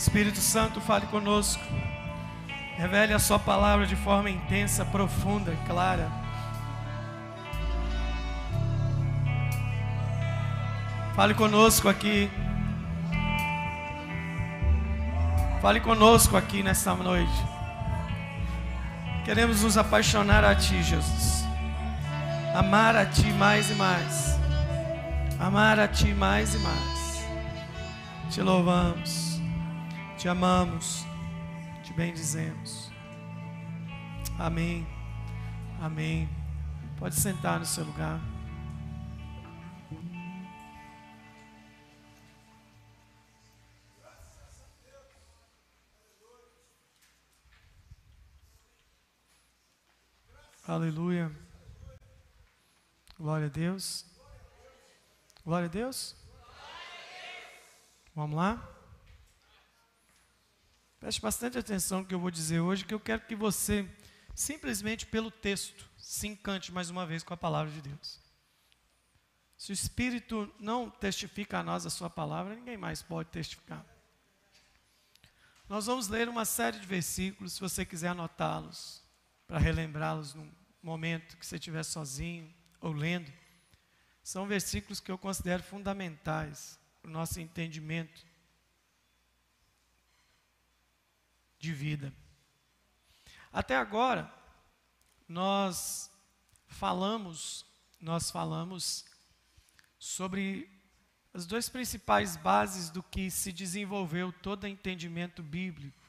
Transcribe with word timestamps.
Espírito 0.00 0.38
Santo, 0.38 0.80
fale 0.80 1.04
conosco. 1.08 1.62
Revele 2.78 3.12
a 3.12 3.18
Sua 3.18 3.38
palavra 3.38 3.86
de 3.86 3.94
forma 3.94 4.30
intensa, 4.30 4.82
profunda, 4.82 5.54
clara. 5.66 6.10
Fale 11.14 11.34
conosco 11.34 11.86
aqui. 11.86 12.30
Fale 15.60 15.80
conosco 15.80 16.34
aqui 16.34 16.62
nesta 16.62 16.94
noite. 16.94 17.44
Queremos 19.26 19.62
nos 19.62 19.76
apaixonar 19.76 20.42
a 20.46 20.54
Ti, 20.54 20.82
Jesus. 20.82 21.44
Amar 22.54 22.96
a 22.96 23.04
Ti 23.04 23.30
mais 23.34 23.70
e 23.70 23.74
mais. 23.74 24.40
Amar 25.38 25.78
a 25.78 25.86
Ti 25.86 26.14
mais 26.14 26.54
e 26.54 26.58
mais. 26.58 27.22
Te 28.30 28.40
louvamos. 28.40 29.29
Te 30.20 30.28
amamos, 30.28 31.06
te 31.82 31.94
bendizemos. 31.94 32.92
Amém. 34.38 34.86
Amém. 35.80 36.28
Pode 36.98 37.14
sentar 37.14 37.58
no 37.58 37.64
seu 37.64 37.84
lugar. 37.86 38.20
Aleluia. 50.68 51.32
Glória 53.18 53.46
a 53.46 53.50
Deus. 53.50 54.04
Glória 55.46 55.64
a 55.64 55.70
Deus. 55.70 56.14
Vamos 58.14 58.36
lá? 58.36 58.79
Preste 61.00 61.22
bastante 61.22 61.56
atenção 61.56 62.00
no 62.00 62.06
que 62.06 62.14
eu 62.14 62.20
vou 62.20 62.30
dizer 62.30 62.60
hoje, 62.60 62.84
que 62.84 62.92
eu 62.92 63.00
quero 63.00 63.22
que 63.22 63.34
você, 63.34 63.88
simplesmente 64.34 65.06
pelo 65.06 65.30
texto, 65.30 65.88
se 65.96 66.28
encante 66.28 66.70
mais 66.70 66.90
uma 66.90 67.06
vez 67.06 67.22
com 67.22 67.32
a 67.32 67.38
palavra 67.38 67.72
de 67.72 67.80
Deus. 67.80 68.20
Se 69.56 69.72
o 69.72 69.74
Espírito 69.74 70.52
não 70.60 70.90
testifica 70.90 71.58
a 71.58 71.62
nós 71.62 71.86
a 71.86 71.90
sua 71.90 72.10
palavra, 72.10 72.54
ninguém 72.54 72.76
mais 72.76 73.00
pode 73.00 73.30
testificar. 73.30 73.82
Nós 75.66 75.86
vamos 75.86 76.08
ler 76.08 76.28
uma 76.28 76.44
série 76.44 76.78
de 76.78 76.86
versículos, 76.86 77.54
se 77.54 77.60
você 77.60 77.82
quiser 77.82 78.08
anotá-los, 78.08 79.02
para 79.46 79.58
relembrá-los 79.58 80.34
num 80.34 80.52
momento 80.82 81.38
que 81.38 81.46
você 81.46 81.56
estiver 81.56 81.82
sozinho 81.82 82.52
ou 82.78 82.92
lendo. 82.92 83.32
São 84.22 84.46
versículos 84.46 85.00
que 85.00 85.10
eu 85.10 85.16
considero 85.16 85.62
fundamentais 85.62 86.78
para 87.00 87.08
o 87.08 87.12
nosso 87.12 87.40
entendimento 87.40 88.29
de 91.60 91.72
vida. 91.72 92.12
Até 93.52 93.76
agora, 93.76 94.32
nós 95.28 96.10
falamos, 96.66 97.64
nós 98.00 98.30
falamos 98.30 99.04
sobre 99.98 100.68
as 101.34 101.46
duas 101.46 101.68
principais 101.68 102.36
bases 102.36 102.90
do 102.90 103.02
que 103.02 103.30
se 103.30 103.52
desenvolveu 103.52 104.32
todo 104.32 104.66
entendimento 104.66 105.42
bíblico, 105.42 106.00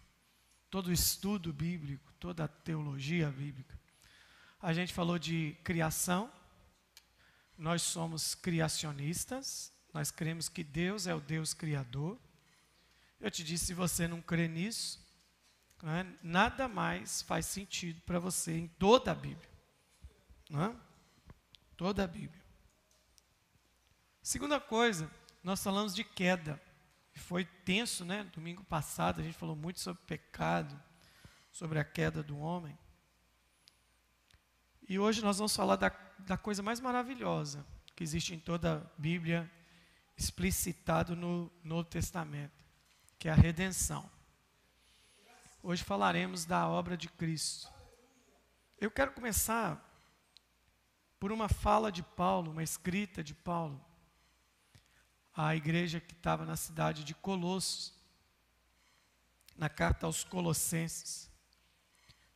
todo 0.69 0.91
estudo 0.91 1.51
bíblico, 1.51 2.11
toda 2.19 2.47
teologia 2.47 3.29
bíblica. 3.29 3.77
A 4.61 4.73
gente 4.73 4.93
falou 4.93 5.19
de 5.19 5.57
criação, 5.63 6.31
nós 7.57 7.81
somos 7.81 8.33
criacionistas, 8.33 9.73
nós 9.93 10.09
cremos 10.09 10.47
que 10.47 10.63
Deus 10.63 11.05
é 11.05 11.13
o 11.13 11.19
Deus 11.19 11.53
criador. 11.53 12.17
Eu 13.19 13.29
te 13.29 13.43
disse, 13.43 13.67
se 13.67 13.73
você 13.73 14.07
não 14.07 14.21
crê 14.21 14.47
nisso, 14.47 15.00
é? 15.83 16.05
Nada 16.21 16.67
mais 16.67 17.21
faz 17.21 17.45
sentido 17.45 18.01
para 18.01 18.19
você 18.19 18.57
em 18.57 18.67
toda 18.67 19.11
a 19.11 19.15
Bíblia. 19.15 19.49
É? 20.51 20.75
Toda 21.75 22.03
a 22.03 22.07
Bíblia. 22.07 22.41
Segunda 24.21 24.59
coisa, 24.59 25.09
nós 25.43 25.63
falamos 25.63 25.95
de 25.95 26.03
queda. 26.03 26.61
Foi 27.15 27.43
tenso, 27.43 28.05
né? 28.05 28.23
Domingo 28.33 28.63
passado 28.63 29.19
a 29.19 29.23
gente 29.23 29.37
falou 29.37 29.55
muito 29.55 29.79
sobre 29.79 30.01
pecado, 30.03 30.79
sobre 31.51 31.79
a 31.79 31.83
queda 31.83 32.21
do 32.21 32.37
homem. 32.37 32.77
E 34.87 34.99
hoje 34.99 35.21
nós 35.21 35.37
vamos 35.37 35.55
falar 35.55 35.75
da, 35.75 35.89
da 36.19 36.37
coisa 36.37 36.61
mais 36.61 36.79
maravilhosa 36.79 37.65
que 37.95 38.03
existe 38.03 38.33
em 38.33 38.39
toda 38.39 38.77
a 38.77 38.99
Bíblia, 39.01 39.49
explicitado 40.17 41.15
no 41.15 41.51
Novo 41.63 41.83
Testamento, 41.83 42.63
que 43.17 43.27
é 43.27 43.31
a 43.31 43.35
redenção. 43.35 44.09
Hoje 45.63 45.83
falaremos 45.83 46.43
da 46.43 46.67
obra 46.67 46.97
de 46.97 47.07
Cristo. 47.07 47.71
Eu 48.79 48.89
quero 48.89 49.11
começar 49.11 49.79
por 51.19 51.31
uma 51.31 51.47
fala 51.47 51.91
de 51.91 52.01
Paulo, 52.01 52.49
uma 52.49 52.63
escrita 52.63 53.23
de 53.23 53.35
Paulo, 53.35 53.79
à 55.31 55.55
igreja 55.55 55.99
que 55.99 56.13
estava 56.13 56.45
na 56.45 56.55
cidade 56.55 57.03
de 57.03 57.13
Colossos, 57.13 57.93
na 59.55 59.69
carta 59.69 60.07
aos 60.07 60.23
Colossenses. 60.23 61.29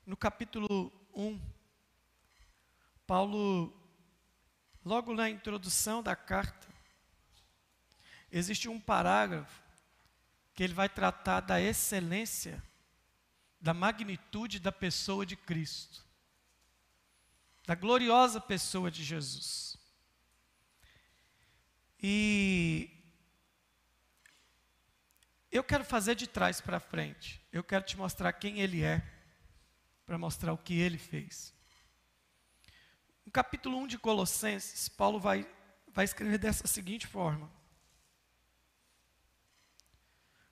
No 0.06 0.16
capítulo 0.16 0.94
1, 1.16 1.42
Paulo, 3.08 3.74
logo 4.86 5.16
na 5.16 5.32
introdução 5.32 6.04
da 6.04 6.16
carta, 6.16 6.68
existe 8.32 8.70
um 8.70 8.80
parágrafo 8.80 9.64
que 10.54 10.62
ele 10.62 10.76
vai 10.76 10.88
tratar 10.88 11.40
da 11.40 11.60
excelência 11.60 12.64
da 13.60 13.74
magnitude 13.74 14.60
da 14.60 14.72
pessoa 14.72 15.26
de 15.26 15.36
Cristo, 15.36 16.04
da 17.66 17.76
gloriosa 17.76 18.40
pessoa 18.40 18.92
de 18.92 19.04
Jesus. 19.04 19.78
E 22.02 22.90
eu 25.52 25.64
quero 25.64 25.84
fazer 25.84 26.16
de 26.16 26.28
trás 26.28 26.60
para 26.60 26.80
frente. 26.80 27.42
Eu 27.52 27.64
quero 27.64 27.84
te 27.86 27.98
mostrar 27.98 28.34
quem 28.34 28.60
Ele 28.60 28.84
é, 28.84 29.02
para 30.06 30.18
mostrar 30.18 30.54
o 30.54 30.58
que 30.58 30.78
Ele 30.80 30.98
fez. 30.98 31.54
No 33.26 33.32
capítulo 33.32 33.78
1 33.80 33.88
de 33.88 33.98
Colossenses, 33.98 34.88
Paulo 34.88 35.20
vai, 35.20 35.50
vai 35.88 36.06
escrever 36.06 36.38
dessa 36.38 36.68
seguinte 36.68 37.08
forma. 37.08 37.52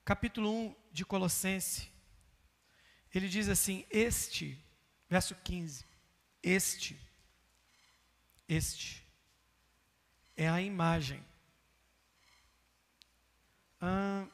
Capítulo 0.03 0.49
1 0.49 0.75
de 0.91 1.05
Colossenses, 1.05 1.87
ele 3.13 3.29
diz 3.29 3.47
assim: 3.47 3.85
Este, 3.89 4.57
verso 5.07 5.35
15, 5.35 5.85
este, 6.41 6.99
este 8.47 9.05
é 10.35 10.49
a 10.49 10.61
imagem. 10.61 11.23
Ah, 13.79 14.25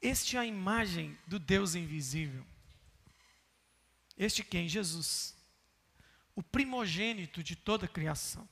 este 0.00 0.36
é 0.36 0.40
a 0.40 0.46
imagem 0.46 1.18
do 1.26 1.38
Deus 1.38 1.74
invisível. 1.74 2.46
Este 4.16 4.44
quem? 4.44 4.68
Jesus. 4.68 5.34
O 6.36 6.42
primogênito 6.42 7.42
de 7.42 7.56
toda 7.56 7.86
a 7.86 7.88
criação 7.88 8.48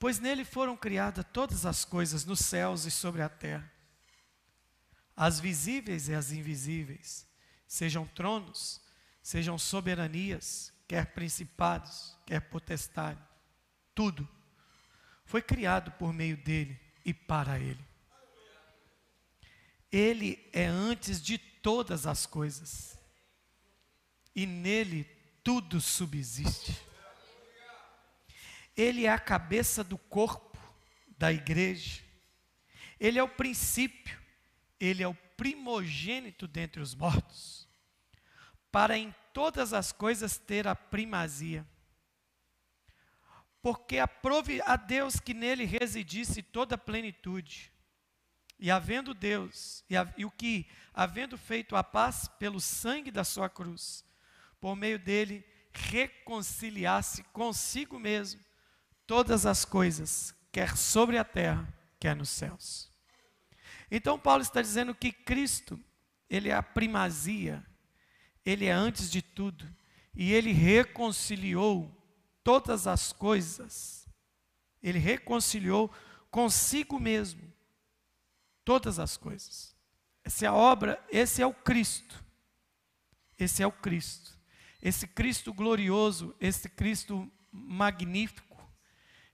pois 0.00 0.18
nele 0.18 0.44
foram 0.44 0.76
criadas 0.76 1.24
todas 1.32 1.64
as 1.64 1.84
coisas 1.84 2.24
nos 2.24 2.40
céus 2.40 2.86
e 2.86 2.90
sobre 2.90 3.22
a 3.22 3.28
terra, 3.28 3.70
as 5.14 5.38
visíveis 5.38 6.08
e 6.08 6.14
as 6.14 6.32
invisíveis, 6.32 7.28
sejam 7.68 8.06
tronos, 8.06 8.80
sejam 9.22 9.56
soberanias, 9.58 10.72
quer 10.88 11.12
principados, 11.12 12.16
quer 12.26 12.40
potestade, 12.40 13.20
tudo 13.94 14.28
foi 15.30 15.40
criado 15.40 15.92
por 15.92 16.12
meio 16.12 16.36
dele 16.36 16.76
e 17.04 17.14
para 17.14 17.60
ele. 17.60 17.84
Ele 19.92 20.48
é 20.52 20.66
antes 20.66 21.22
de 21.22 21.38
todas 21.38 22.04
as 22.04 22.26
coisas, 22.26 22.98
e 24.34 24.44
nele 24.46 25.04
tudo 25.44 25.80
subsiste. 25.80 26.89
Ele 28.76 29.06
é 29.06 29.10
a 29.10 29.18
cabeça 29.18 29.82
do 29.82 29.98
corpo 29.98 30.58
da 31.18 31.32
igreja. 31.32 32.02
Ele 32.98 33.18
é 33.18 33.22
o 33.22 33.28
princípio, 33.28 34.18
ele 34.78 35.02
é 35.02 35.08
o 35.08 35.14
primogênito 35.36 36.46
dentre 36.46 36.82
os 36.82 36.94
mortos, 36.94 37.68
para 38.70 38.96
em 38.96 39.14
todas 39.32 39.72
as 39.72 39.90
coisas 39.90 40.38
ter 40.38 40.66
a 40.68 40.74
primazia. 40.74 41.66
Porque 43.62 43.98
aprove 43.98 44.60
a 44.62 44.76
Deus 44.76 45.20
que 45.20 45.34
nele 45.34 45.64
residisse 45.64 46.42
toda 46.42 46.74
a 46.74 46.78
plenitude. 46.78 47.70
E 48.58 48.70
havendo 48.70 49.14
Deus, 49.14 49.84
e, 49.88 49.96
a, 49.96 50.12
e 50.16 50.24
o 50.24 50.30
que, 50.30 50.66
havendo 50.92 51.36
feito 51.38 51.76
a 51.76 51.82
paz 51.84 52.28
pelo 52.38 52.60
sangue 52.60 53.10
da 53.10 53.24
sua 53.24 53.48
cruz, 53.48 54.04
por 54.60 54.76
meio 54.76 54.98
dele 54.98 55.44
reconciliasse 55.72 57.22
consigo 57.24 57.98
mesmo 57.98 58.40
todas 59.10 59.44
as 59.44 59.64
coisas, 59.64 60.32
quer 60.52 60.76
sobre 60.76 61.18
a 61.18 61.24
terra, 61.24 61.66
quer 61.98 62.14
nos 62.14 62.28
céus. 62.28 62.88
Então 63.90 64.16
Paulo 64.16 64.40
está 64.40 64.62
dizendo 64.62 64.94
que 64.94 65.10
Cristo, 65.10 65.80
ele 66.28 66.48
é 66.48 66.54
a 66.54 66.62
primazia, 66.62 67.66
ele 68.46 68.66
é 68.66 68.70
antes 68.70 69.10
de 69.10 69.20
tudo, 69.20 69.68
e 70.14 70.32
ele 70.32 70.52
reconciliou 70.52 71.90
todas 72.44 72.86
as 72.86 73.12
coisas. 73.12 74.08
Ele 74.80 75.00
reconciliou 75.00 75.92
consigo 76.30 77.00
mesmo 77.00 77.52
todas 78.64 79.00
as 79.00 79.16
coisas. 79.16 79.74
Essa 80.22 80.44
é 80.44 80.48
a 80.48 80.54
obra, 80.54 81.04
esse 81.10 81.42
é 81.42 81.46
o 81.48 81.52
Cristo. 81.52 82.24
Esse 83.36 83.60
é 83.60 83.66
o 83.66 83.72
Cristo. 83.72 84.38
Esse 84.80 85.08
Cristo 85.08 85.52
glorioso, 85.52 86.32
esse 86.40 86.68
Cristo 86.68 87.28
magnífico, 87.50 88.49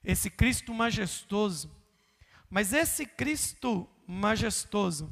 esse 0.03 0.29
Cristo 0.29 0.73
majestoso. 0.73 1.75
Mas 2.49 2.73
esse 2.73 3.05
Cristo 3.05 3.89
majestoso, 4.07 5.11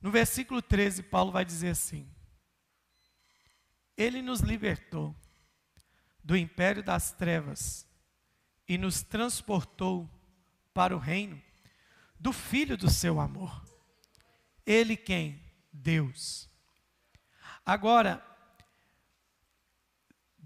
no 0.00 0.10
versículo 0.10 0.62
13, 0.62 1.02
Paulo 1.02 1.32
vai 1.32 1.44
dizer 1.44 1.70
assim: 1.70 2.08
Ele 3.96 4.22
nos 4.22 4.40
libertou 4.40 5.14
do 6.22 6.36
império 6.36 6.82
das 6.82 7.12
trevas 7.12 7.86
e 8.68 8.78
nos 8.78 9.02
transportou 9.02 10.08
para 10.72 10.94
o 10.94 10.98
reino 10.98 11.42
do 12.18 12.32
Filho 12.32 12.76
do 12.76 12.90
seu 12.90 13.20
amor. 13.20 13.64
Ele 14.64 14.96
quem? 14.96 15.40
Deus. 15.72 16.48
Agora, 17.64 18.24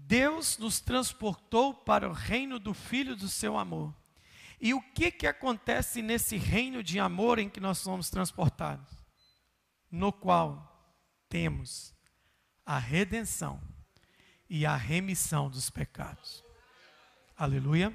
Deus 0.07 0.57
nos 0.57 0.79
transportou 0.79 1.73
para 1.73 2.09
o 2.09 2.13
reino 2.13 2.59
do 2.59 2.73
Filho 2.73 3.15
do 3.15 3.29
seu 3.29 3.57
amor. 3.57 3.95
E 4.59 4.73
o 4.73 4.81
que, 4.81 5.11
que 5.11 5.25
acontece 5.25 6.01
nesse 6.01 6.37
reino 6.37 6.83
de 6.83 6.99
amor 6.99 7.39
em 7.39 7.49
que 7.49 7.59
nós 7.59 7.79
somos 7.79 8.09
transportados? 8.09 8.93
No 9.89 10.11
qual 10.13 10.71
temos 11.27 11.95
a 12.65 12.77
redenção 12.77 13.61
e 14.49 14.65
a 14.65 14.75
remissão 14.75 15.49
dos 15.49 15.69
pecados. 15.69 16.43
Aleluia. 17.37 17.91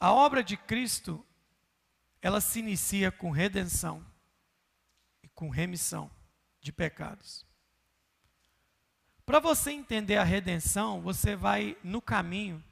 A 0.00 0.12
obra 0.12 0.42
de 0.42 0.56
Cristo, 0.56 1.24
ela 2.20 2.40
se 2.40 2.58
inicia 2.58 3.12
com 3.12 3.30
redenção 3.30 4.04
e 5.22 5.28
com 5.28 5.50
remissão 5.50 6.10
de 6.60 6.72
pecados. 6.72 7.46
Para 9.32 9.40
você 9.40 9.70
entender 9.70 10.18
a 10.18 10.24
redenção, 10.24 11.00
você 11.00 11.34
vai 11.34 11.74
no 11.82 12.02
caminho 12.02 12.62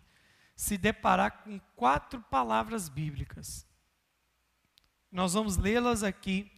se 0.54 0.76
deparar 0.76 1.42
com 1.42 1.58
quatro 1.74 2.20
palavras 2.20 2.86
bíblicas. 2.86 3.66
Nós 5.10 5.32
vamos 5.32 5.56
lê-las 5.56 6.02
aqui. 6.02 6.52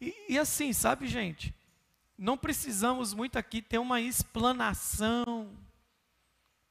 E, 0.00 0.12
e, 0.28 0.36
assim, 0.36 0.72
sabe, 0.72 1.06
gente? 1.06 1.54
Não 2.18 2.36
precisamos 2.36 3.14
muito 3.14 3.38
aqui 3.38 3.62
ter 3.62 3.78
uma 3.78 4.00
explanação 4.00 5.56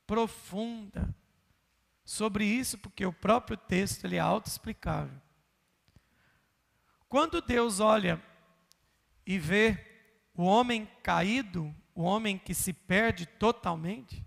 profunda 0.06 1.16
sobre 2.04 2.44
isso, 2.44 2.78
porque 2.78 3.06
o 3.06 3.14
próprio 3.14 3.56
texto 3.56 4.04
ele 4.04 4.18
é 4.18 4.20
autoexplicável. 4.20 5.22
Quando 7.08 7.42
Deus 7.42 7.80
olha 7.80 8.22
e 9.26 9.40
vê 9.40 10.12
o 10.36 10.44
homem 10.44 10.86
caído, 11.02 11.74
o 12.02 12.04
homem 12.04 12.36
que 12.36 12.54
se 12.54 12.74
perde 12.74 13.28
totalmente, 13.28 14.26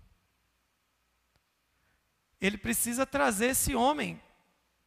ele 2.39 2.57
precisa 2.57 3.05
trazer 3.05 3.47
esse 3.47 3.75
homem 3.75 4.21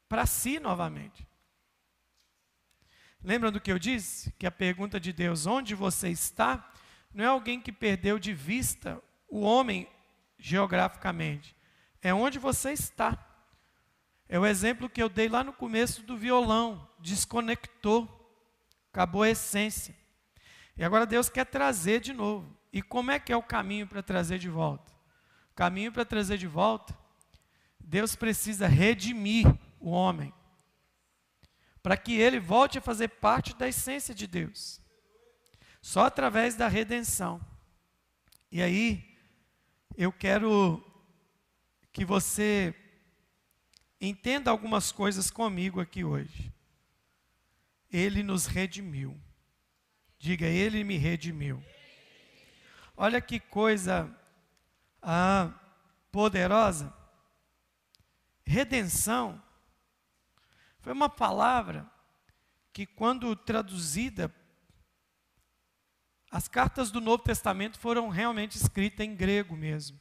para 0.08 0.24
si 0.24 0.58
novamente. 0.58 1.26
Lembra 3.22 3.50
do 3.50 3.60
que 3.60 3.70
eu 3.70 3.78
disse? 3.78 4.32
Que 4.38 4.46
a 4.46 4.50
pergunta 4.50 4.98
de 4.98 5.12
Deus, 5.12 5.44
onde 5.44 5.74
você 5.74 6.08
está, 6.08 6.72
não 7.12 7.24
é 7.24 7.26
alguém 7.26 7.60
que 7.60 7.70
perdeu 7.70 8.18
de 8.18 8.32
vista 8.32 9.02
o 9.28 9.40
homem 9.40 9.86
geograficamente, 10.38 11.54
é 12.00 12.14
onde 12.14 12.38
você 12.38 12.72
está. 12.72 13.22
É 14.26 14.38
o 14.38 14.46
exemplo 14.46 14.88
que 14.88 15.02
eu 15.02 15.10
dei 15.10 15.28
lá 15.28 15.44
no 15.44 15.52
começo 15.52 16.02
do 16.02 16.16
violão, 16.16 16.88
desconectou, 16.98 18.08
acabou 18.90 19.24
a 19.24 19.30
essência. 19.30 19.94
E 20.74 20.82
agora 20.82 21.04
Deus 21.04 21.28
quer 21.28 21.44
trazer 21.44 22.00
de 22.00 22.14
novo. 22.14 22.57
E 22.72 22.82
como 22.82 23.10
é 23.10 23.18
que 23.18 23.32
é 23.32 23.36
o 23.36 23.42
caminho 23.42 23.86
para 23.86 24.02
trazer 24.02 24.38
de 24.38 24.48
volta? 24.48 24.92
O 25.50 25.54
caminho 25.54 25.92
para 25.92 26.04
trazer 26.04 26.38
de 26.38 26.46
volta, 26.46 26.96
Deus 27.80 28.14
precisa 28.14 28.66
redimir 28.66 29.46
o 29.80 29.90
homem, 29.90 30.32
para 31.82 31.96
que 31.96 32.14
ele 32.14 32.38
volte 32.38 32.78
a 32.78 32.82
fazer 32.82 33.08
parte 33.08 33.56
da 33.56 33.68
essência 33.68 34.14
de 34.14 34.26
Deus. 34.26 34.80
Só 35.80 36.04
através 36.04 36.54
da 36.54 36.68
redenção. 36.68 37.40
E 38.50 38.60
aí, 38.62 39.16
eu 39.96 40.12
quero 40.12 40.84
que 41.92 42.04
você 42.04 42.74
entenda 44.00 44.50
algumas 44.50 44.92
coisas 44.92 45.30
comigo 45.30 45.80
aqui 45.80 46.04
hoje. 46.04 46.52
Ele 47.90 48.22
nos 48.22 48.46
redimiu. 48.46 49.18
Diga, 50.18 50.46
Ele 50.46 50.84
me 50.84 50.96
redimiu. 50.96 51.62
Olha 53.00 53.20
que 53.20 53.38
coisa 53.38 54.12
ah, 55.00 55.52
poderosa. 56.10 56.92
Redenção 58.44 59.40
foi 60.80 60.92
uma 60.92 61.08
palavra 61.08 61.88
que, 62.72 62.84
quando 62.84 63.36
traduzida, 63.36 64.34
as 66.28 66.48
cartas 66.48 66.90
do 66.90 67.00
Novo 67.00 67.22
Testamento 67.22 67.78
foram 67.78 68.08
realmente 68.08 68.56
escritas 68.56 69.06
em 69.06 69.14
grego 69.14 69.56
mesmo. 69.56 70.00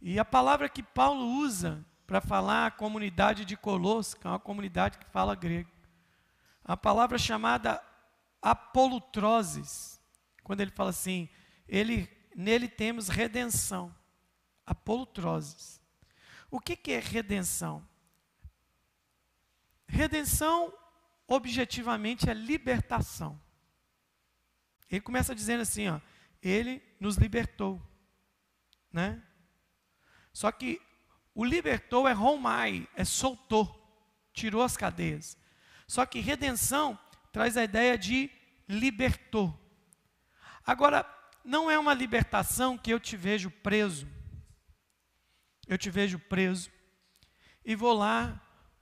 E 0.00 0.18
a 0.18 0.24
palavra 0.24 0.70
que 0.70 0.82
Paulo 0.82 1.26
usa 1.26 1.84
para 2.06 2.22
falar 2.22 2.64
a 2.64 2.70
comunidade 2.70 3.44
de 3.44 3.58
Colosso, 3.58 4.16
que 4.16 4.26
é 4.26 4.30
uma 4.30 4.40
comunidade 4.40 4.96
que 4.96 5.04
fala 5.10 5.34
grego, 5.34 5.70
a 6.64 6.78
palavra 6.78 7.18
chamada 7.18 7.78
apolutroses, 8.40 9.97
quando 10.48 10.62
ele 10.62 10.70
fala 10.70 10.88
assim, 10.88 11.28
ele, 11.68 12.08
nele 12.34 12.70
temos 12.70 13.08
redenção, 13.08 13.94
apolutroses. 14.64 15.78
O 16.50 16.58
que, 16.58 16.74
que 16.74 16.92
é 16.92 17.00
redenção? 17.00 17.86
Redenção, 19.86 20.72
objetivamente, 21.26 22.30
é 22.30 22.32
libertação. 22.32 23.38
Ele 24.90 25.02
começa 25.02 25.34
dizendo 25.34 25.60
assim, 25.60 25.86
ó, 25.88 26.00
ele 26.40 26.82
nos 26.98 27.16
libertou, 27.16 27.78
né? 28.90 29.22
Só 30.32 30.50
que 30.50 30.80
o 31.34 31.44
libertou 31.44 32.08
é 32.08 32.12
romai, 32.14 32.88
é 32.94 33.04
soltou, 33.04 33.68
tirou 34.32 34.62
as 34.62 34.78
cadeias. 34.78 35.36
Só 35.86 36.06
que 36.06 36.20
redenção 36.20 36.98
traz 37.34 37.58
a 37.58 37.64
ideia 37.64 37.98
de 37.98 38.30
libertou. 38.66 39.67
Agora, 40.68 41.06
não 41.42 41.70
é 41.70 41.78
uma 41.78 41.94
libertação 41.94 42.76
que 42.76 42.92
eu 42.92 43.00
te 43.00 43.16
vejo 43.16 43.50
preso. 43.50 44.06
Eu 45.66 45.78
te 45.78 45.88
vejo 45.88 46.18
preso 46.18 46.70
e 47.64 47.74
vou 47.74 47.94
lá, 47.94 48.38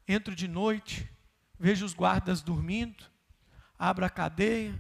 entro 0.09 0.35
de 0.35 0.49
noite, 0.49 1.09
vejo 1.57 1.87
os 1.87 1.95
guardas 1.95 2.43
dormindo, 2.43 3.05
abro 3.79 4.05
a 4.05 4.11
cadeia, 4.11 4.77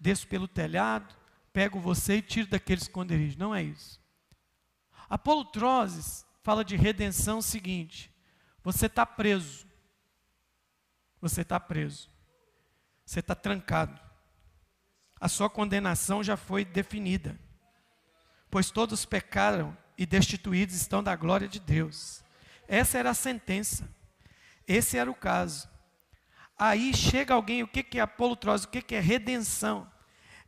desço 0.00 0.26
pelo 0.26 0.48
telhado, 0.48 1.14
pego 1.52 1.78
você 1.78 2.16
e 2.16 2.22
tiro 2.22 2.48
daquele 2.48 2.80
esconderijo. 2.80 3.38
Não 3.38 3.54
é 3.54 3.62
isso. 3.62 4.02
Apolo 5.08 5.44
Trozes 5.44 6.26
fala 6.42 6.64
de 6.64 6.74
redenção 6.74 7.40
seguinte: 7.40 8.12
você 8.64 8.86
está 8.86 9.06
preso. 9.06 9.64
Você 11.20 11.42
está 11.42 11.60
preso. 11.60 12.10
Você 13.04 13.20
está 13.20 13.36
trancado. 13.36 14.05
A 15.20 15.28
sua 15.28 15.48
condenação 15.48 16.22
já 16.22 16.36
foi 16.36 16.64
definida. 16.64 17.38
Pois 18.50 18.70
todos 18.70 19.04
pecaram 19.04 19.76
e 19.96 20.04
destituídos 20.04 20.74
estão 20.74 21.02
da 21.02 21.16
glória 21.16 21.48
de 21.48 21.58
Deus. 21.58 22.22
Essa 22.68 22.98
era 22.98 23.10
a 23.10 23.14
sentença. 23.14 23.88
Esse 24.66 24.98
era 24.98 25.10
o 25.10 25.14
caso. 25.14 25.68
Aí 26.58 26.94
chega 26.94 27.34
alguém, 27.34 27.62
o 27.62 27.68
que 27.68 27.98
é 27.98 28.00
apolutrose? 28.00 28.66
O 28.66 28.68
que 28.68 28.94
é 28.94 29.00
redenção? 29.00 29.90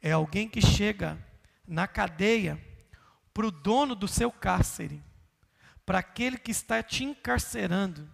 É 0.02 0.12
alguém 0.12 0.48
que 0.48 0.60
chega 0.60 1.18
na 1.66 1.86
cadeia 1.86 2.62
para 3.34 3.46
o 3.46 3.50
dono 3.50 3.94
do 3.94 4.08
seu 4.08 4.32
cárcere, 4.32 5.02
para 5.84 5.98
aquele 5.98 6.38
que 6.38 6.50
está 6.50 6.82
te 6.82 7.04
encarcerando. 7.04 8.10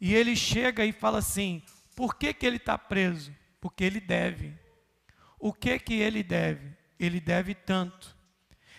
E 0.00 0.14
ele 0.14 0.36
chega 0.36 0.84
e 0.84 0.92
fala 0.92 1.18
assim: 1.18 1.62
por 1.96 2.16
que, 2.16 2.34
que 2.34 2.46
ele 2.46 2.56
está 2.56 2.76
preso? 2.76 3.34
Porque 3.60 3.82
ele 3.82 4.00
deve. 4.00 4.61
O 5.42 5.52
que 5.52 5.76
que 5.76 5.94
ele 5.94 6.22
deve? 6.22 6.72
Ele 7.00 7.18
deve 7.18 7.52
tanto. 7.52 8.16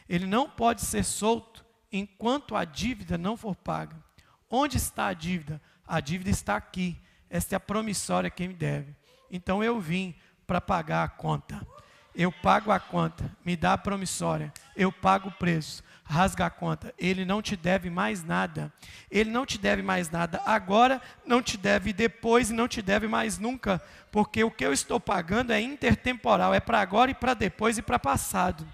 Ele 0.07 0.25
não 0.25 0.49
pode 0.49 0.79
ser 0.79 1.03
solto 1.03 1.65
enquanto 1.91 2.55
a 2.55 2.63
dívida 2.63 3.17
não 3.17 3.35
for 3.35 3.53
paga. 3.53 4.01
Onde 4.49 4.77
está 4.77 5.07
a 5.07 5.13
dívida? 5.13 5.61
A 5.85 5.99
dívida 5.99 6.29
está 6.29 6.55
aqui. 6.55 6.97
Esta 7.29 7.55
é 7.55 7.57
a 7.57 7.59
promissória 7.59 8.29
que 8.29 8.47
me 8.47 8.53
deve. 8.53 8.95
Então 9.29 9.61
eu 9.61 9.77
vim 9.77 10.15
para 10.47 10.61
pagar 10.61 11.03
a 11.03 11.09
conta. 11.09 11.67
Eu 12.15 12.31
pago 12.31 12.71
a 12.71 12.79
conta, 12.79 13.29
me 13.43 13.57
dá 13.57 13.73
a 13.73 13.77
promissória, 13.77 14.53
eu 14.75 14.91
pago 14.91 15.29
o 15.29 15.31
preço, 15.33 15.83
rasga 16.03 16.45
a 16.45 16.49
conta. 16.49 16.93
Ele 16.97 17.25
não 17.25 17.41
te 17.41 17.55
deve 17.55 17.89
mais 17.89 18.23
nada. 18.23 18.71
Ele 19.09 19.29
não 19.29 19.45
te 19.45 19.57
deve 19.57 19.81
mais 19.81 20.09
nada 20.09 20.41
agora, 20.45 21.01
não 21.25 21.41
te 21.41 21.57
deve 21.57 21.93
depois 21.93 22.49
e 22.49 22.53
não 22.53 22.67
te 22.67 22.81
deve 22.81 23.07
mais 23.07 23.37
nunca, 23.37 23.81
porque 24.11 24.43
o 24.43 24.51
que 24.51 24.65
eu 24.65 24.73
estou 24.73 24.99
pagando 24.99 25.51
é 25.51 25.61
intertemporal, 25.61 26.53
é 26.53 26.59
para 26.59 26.79
agora 26.79 27.11
e 27.11 27.15
para 27.15 27.33
depois 27.33 27.77
e 27.77 27.81
para 27.81 27.97
passado. 27.97 28.67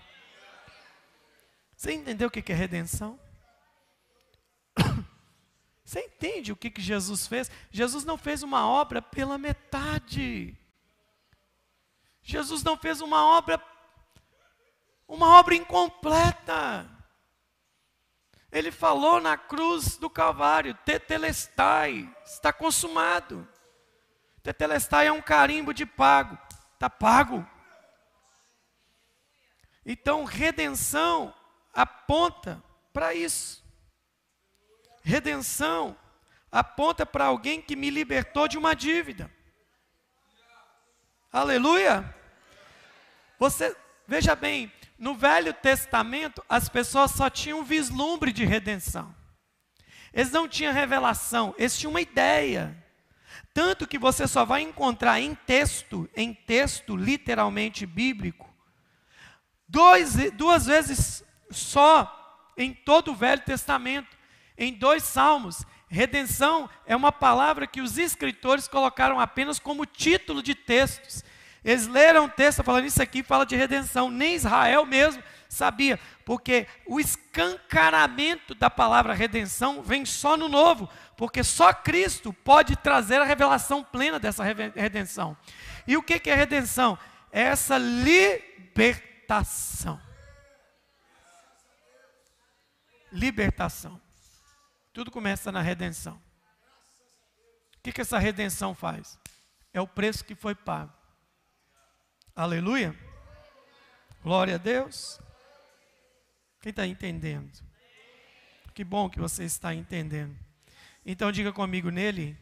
Você 1.76 1.94
entendeu 1.94 2.28
o 2.28 2.32
que 2.32 2.52
é 2.52 2.56
redenção? 2.56 3.20
Você 5.86 6.02
entende 6.02 6.52
o 6.52 6.56
que, 6.56 6.70
que 6.70 6.82
Jesus 6.82 7.26
fez? 7.26 7.50
Jesus 7.72 8.04
não 8.04 8.18
fez 8.18 8.44
uma 8.44 8.68
obra 8.68 9.02
pela 9.02 9.38
metade. 9.38 10.56
Jesus 12.22 12.64
não 12.64 12.78
fez 12.78 13.02
uma 13.02 13.26
obra, 13.26 13.64
uma 15.08 15.40
obra 15.40 15.56
incompleta. 15.56 16.99
Ele 18.52 18.72
falou 18.72 19.22
na 19.22 19.38
cruz 19.38 19.98
do 19.98 20.10
Calvário: 20.10 20.74
Tetelestai, 20.86 22.10
está 22.26 22.52
consumado. 22.52 23.48
Tetelestai 24.42 25.08
é 25.08 25.12
um 25.12 25.22
carimbo 25.22 25.74
de 25.74 25.86
pago, 25.86 26.38
está 26.74 26.90
pago. 26.90 27.46
Então, 29.86 30.24
redenção 30.24 31.34
aponta 31.74 32.64
para 32.92 33.14
isso. 33.14 33.64
Redenção 35.04 35.98
aponta 36.52 37.06
para 37.06 37.26
alguém 37.26 37.62
que 37.62 37.76
me 37.76 37.90
libertou 37.90 38.48
de 38.48 38.58
uma 38.58 38.76
dívida. 38.76 39.32
Aleluia! 41.32 42.16
Você, 43.38 43.76
veja 44.08 44.36
bem, 44.36 44.72
no 45.00 45.16
Velho 45.16 45.54
Testamento, 45.54 46.44
as 46.50 46.68
pessoas 46.68 47.12
só 47.12 47.30
tinham 47.30 47.62
um 47.62 47.64
vislumbre 47.64 48.34
de 48.34 48.44
redenção. 48.44 49.16
Eles 50.14 50.32
não 50.32 50.48
tinham 50.48 50.74
revelação, 50.74 51.56
eles 51.58 51.78
tinham 51.78 51.92
uma 51.92 52.02
ideia. 52.02 52.76
Tanto 53.54 53.88
que 53.88 53.98
você 53.98 54.28
só 54.28 54.44
vai 54.44 54.62
encontrar 54.62 55.20
em 55.22 55.34
texto, 55.34 56.10
em 56.16 56.34
texto 56.34 56.98
literalmente 56.98 57.86
bíblico, 57.86 58.54
dois, 59.68 60.16
duas 60.34 60.66
vezes 60.66 61.24
só 61.50 62.16
em 62.58 62.74
todo 62.74 63.12
o 63.12 63.16
Velho 63.16 63.42
Testamento, 63.42 64.18
em 64.58 64.74
dois 64.74 65.04
salmos. 65.04 65.64
Redenção 65.88 66.70
é 66.86 66.96
uma 66.96 67.12
palavra 67.12 67.66
que 67.66 67.82
os 67.82 67.98
escritores 67.98 68.68
colocaram 68.68 69.20
apenas 69.20 69.60
como 69.60 69.86
título 69.86 70.44
de 70.44 70.54
textos. 70.54 71.24
Eles 71.64 71.88
leram 71.88 72.26
o 72.26 72.30
texto 72.30 72.64
falando 72.64 72.86
isso 72.86 73.02
aqui 73.02 73.24
fala 73.24 73.46
de 73.46 73.56
redenção. 73.56 74.10
Nem 74.10 74.36
Israel 74.36 74.86
mesmo 74.86 75.24
sabia, 75.50 76.00
porque 76.24 76.68
o 76.86 77.00
escancaramento 77.00 78.54
da 78.54 78.70
palavra 78.70 79.14
redenção 79.14 79.82
vem 79.82 80.06
só 80.06 80.38
no 80.38 80.48
novo, 80.48 80.88
porque 81.18 81.44
só 81.44 81.74
Cristo 81.74 82.32
pode 82.32 82.76
trazer 82.76 83.20
a 83.20 83.26
revelação 83.26 83.84
plena 83.84 84.20
dessa 84.20 84.44
redenção. 84.44 85.36
E 85.88 85.98
o 85.98 86.04
que 86.04 86.30
é 86.30 86.36
redenção? 86.36 86.98
É 87.32 87.42
essa 87.42 87.78
libertação. 87.78 89.20
Libertação. 93.12 94.00
Tudo 94.94 95.10
começa 95.10 95.52
na 95.52 95.62
redenção. 95.62 96.22
O 97.78 97.82
que, 97.82 97.92
que 97.92 98.02
essa 98.02 98.20
redenção 98.20 98.76
faz? 98.76 99.18
É 99.74 99.82
o 99.82 99.88
preço 99.88 100.24
que 100.26 100.36
foi 100.36 100.54
pago. 100.54 100.99
Aleluia. 102.40 102.96
Glória 104.24 104.56
a 104.56 104.58
Deus. 104.58 105.20
Quem 106.62 106.70
está 106.70 106.88
entendendo? 106.88 107.52
Que 108.74 108.82
bom 108.82 109.10
que 109.10 109.20
você 109.20 109.44
está 109.44 109.74
entendendo. 109.74 110.34
Então 111.06 111.34
diga 111.34 111.52
comigo 111.52 111.90
nele. 111.90 112.38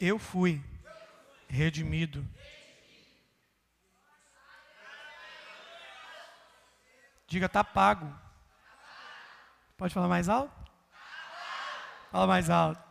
Eu 0.00 0.18
fui 0.18 0.64
redimido. 1.46 2.26
Diga, 7.26 7.44
está 7.44 7.62
pago. 7.62 8.10
Pode 9.76 9.92
falar 9.92 10.08
mais 10.08 10.30
alto? 10.30 10.54
Fala 12.10 12.26
mais 12.26 12.48
alto. 12.48 12.82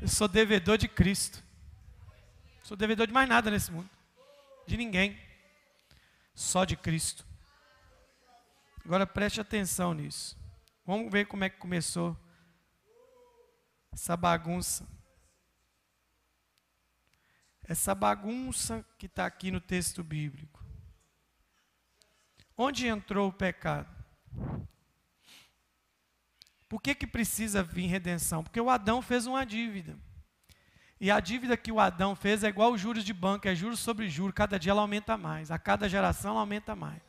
Eu 0.00 0.06
sou 0.06 0.28
devedor 0.28 0.78
de 0.78 0.86
Cristo. 0.86 1.41
Sou 2.72 2.76
devedor 2.78 3.06
de 3.06 3.12
mais 3.12 3.28
nada 3.28 3.50
nesse 3.50 3.70
mundo. 3.70 3.90
De 4.66 4.78
ninguém. 4.78 5.20
Só 6.34 6.64
de 6.64 6.74
Cristo. 6.74 7.22
Agora 8.82 9.06
preste 9.06 9.42
atenção 9.42 9.92
nisso. 9.92 10.38
Vamos 10.86 11.12
ver 11.12 11.26
como 11.26 11.44
é 11.44 11.50
que 11.50 11.58
começou 11.58 12.16
essa 13.92 14.16
bagunça. 14.16 14.88
Essa 17.64 17.94
bagunça 17.94 18.82
que 18.96 19.04
está 19.04 19.26
aqui 19.26 19.50
no 19.50 19.60
texto 19.60 20.02
bíblico. 20.02 20.64
Onde 22.56 22.86
entrou 22.86 23.28
o 23.28 23.34
pecado? 23.34 23.94
Por 26.70 26.80
que, 26.80 26.94
que 26.94 27.06
precisa 27.06 27.62
vir 27.62 27.88
redenção? 27.88 28.42
Porque 28.42 28.58
o 28.58 28.70
Adão 28.70 29.02
fez 29.02 29.26
uma 29.26 29.44
dívida. 29.44 29.94
E 31.02 31.10
a 31.10 31.18
dívida 31.18 31.56
que 31.56 31.72
o 31.72 31.80
Adão 31.80 32.14
fez 32.14 32.44
é 32.44 32.48
igual 32.48 32.72
os 32.72 32.80
juros 32.80 33.04
de 33.04 33.12
banco, 33.12 33.48
é 33.48 33.56
juros 33.56 33.80
sobre 33.80 34.08
juros, 34.08 34.36
cada 34.36 34.56
dia 34.56 34.70
ela 34.70 34.82
aumenta 34.82 35.16
mais, 35.16 35.50
a 35.50 35.58
cada 35.58 35.88
geração 35.88 36.30
ela 36.30 36.40
aumenta 36.42 36.76
mais. 36.76 37.02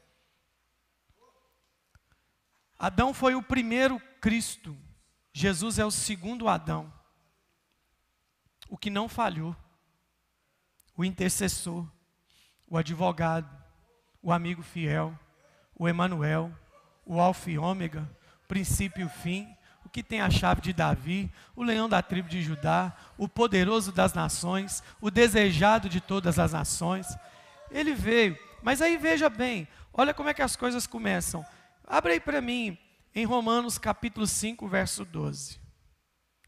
Adão 2.76 3.14
foi 3.14 3.36
o 3.36 3.44
primeiro 3.44 4.00
Cristo, 4.20 4.76
Jesus 5.32 5.78
é 5.78 5.86
o 5.86 5.92
segundo 5.92 6.48
Adão, 6.48 6.92
o 8.68 8.76
que 8.76 8.90
não 8.90 9.08
falhou, 9.08 9.56
o 10.98 11.06
intercessor, 11.06 11.88
o 12.66 12.80
advogado, 12.80 13.64
o 14.24 14.32
amigo 14.32 14.64
fiel, 14.64 15.16
o 15.76 15.88
Emanuel, 15.88 16.52
o 17.06 17.22
Alfa 17.22 17.52
e 17.52 17.60
Ômega, 17.60 18.10
princípio 18.48 19.06
e 19.06 19.10
fim, 19.10 19.56
que 19.94 20.02
tem 20.02 20.22
a 20.22 20.30
chave 20.30 20.60
de 20.60 20.74
Davi, 20.74 21.32
o 21.56 21.62
leão 21.62 21.88
da 21.88 22.02
tribo 22.02 22.28
de 22.28 22.42
Judá, 22.42 22.92
o 23.16 23.30
poderoso 23.30 23.92
das 23.92 24.12
nações, 24.12 24.82
o 25.00 25.12
desejado 25.12 25.88
de 25.88 26.02
todas 26.02 26.40
as 26.40 26.52
nações. 26.52 27.08
Ele 27.70 27.94
veio, 27.94 28.36
mas 28.64 28.82
aí 28.82 28.98
veja 28.98 29.30
bem, 29.30 29.68
olha 29.94 30.12
como 30.12 30.30
é 30.30 30.34
que 30.34 30.42
as 30.42 30.56
coisas 30.56 30.88
começam. 30.88 31.46
Abre 31.86 32.14
aí 32.14 32.20
para 32.20 32.42
mim, 32.42 32.76
em 33.14 33.24
Romanos 33.24 33.78
capítulo 33.78 34.26
5, 34.26 34.68
verso 34.68 35.06
12. 35.06 35.60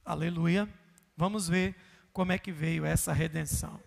Aleluia. 0.03 0.67
Vamos 1.15 1.47
ver 1.47 1.75
como 2.11 2.31
é 2.31 2.39
que 2.39 2.51
veio 2.51 2.83
essa 2.83 3.13
redenção. 3.13 3.79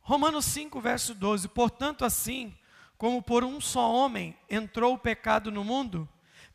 Romanos 0.00 0.46
5, 0.46 0.80
verso 0.80 1.14
12. 1.14 1.48
Portanto, 1.48 2.02
assim, 2.02 2.56
como 2.96 3.22
por 3.22 3.44
um 3.44 3.60
só 3.60 3.92
homem 3.92 4.34
entrou 4.48 4.94
o 4.94 4.98
pecado 4.98 5.52
no 5.52 5.62
mundo, 5.62 6.08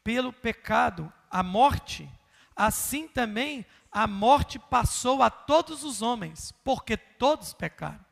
pelo 0.05 0.31
pecado 0.31 1.12
a 1.31 1.41
morte, 1.41 2.07
assim 2.55 3.07
também 3.07 3.65
a 3.91 4.05
morte 4.05 4.59
passou 4.59 5.24
a 5.24 5.31
todos 5.31 5.83
os 5.83 6.03
homens, 6.03 6.53
porque 6.63 6.95
todos 6.95 7.53
pecaram. 7.53 8.05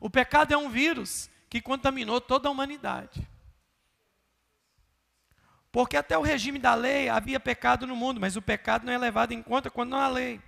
O 0.00 0.10
pecado 0.10 0.52
é 0.52 0.56
um 0.56 0.68
vírus 0.68 1.30
que 1.48 1.62
contaminou 1.62 2.20
toda 2.20 2.48
a 2.48 2.50
humanidade. 2.50 3.26
Porque 5.70 5.96
até 5.96 6.18
o 6.18 6.22
regime 6.22 6.58
da 6.58 6.74
lei 6.74 7.08
havia 7.08 7.38
pecado 7.38 7.86
no 7.86 7.94
mundo, 7.94 8.20
mas 8.20 8.34
o 8.34 8.42
pecado 8.42 8.84
não 8.84 8.92
é 8.92 8.98
levado 8.98 9.30
em 9.30 9.40
conta 9.40 9.70
quando 9.70 9.90
não 9.90 9.98
há 9.98 10.08
lei. 10.08 10.40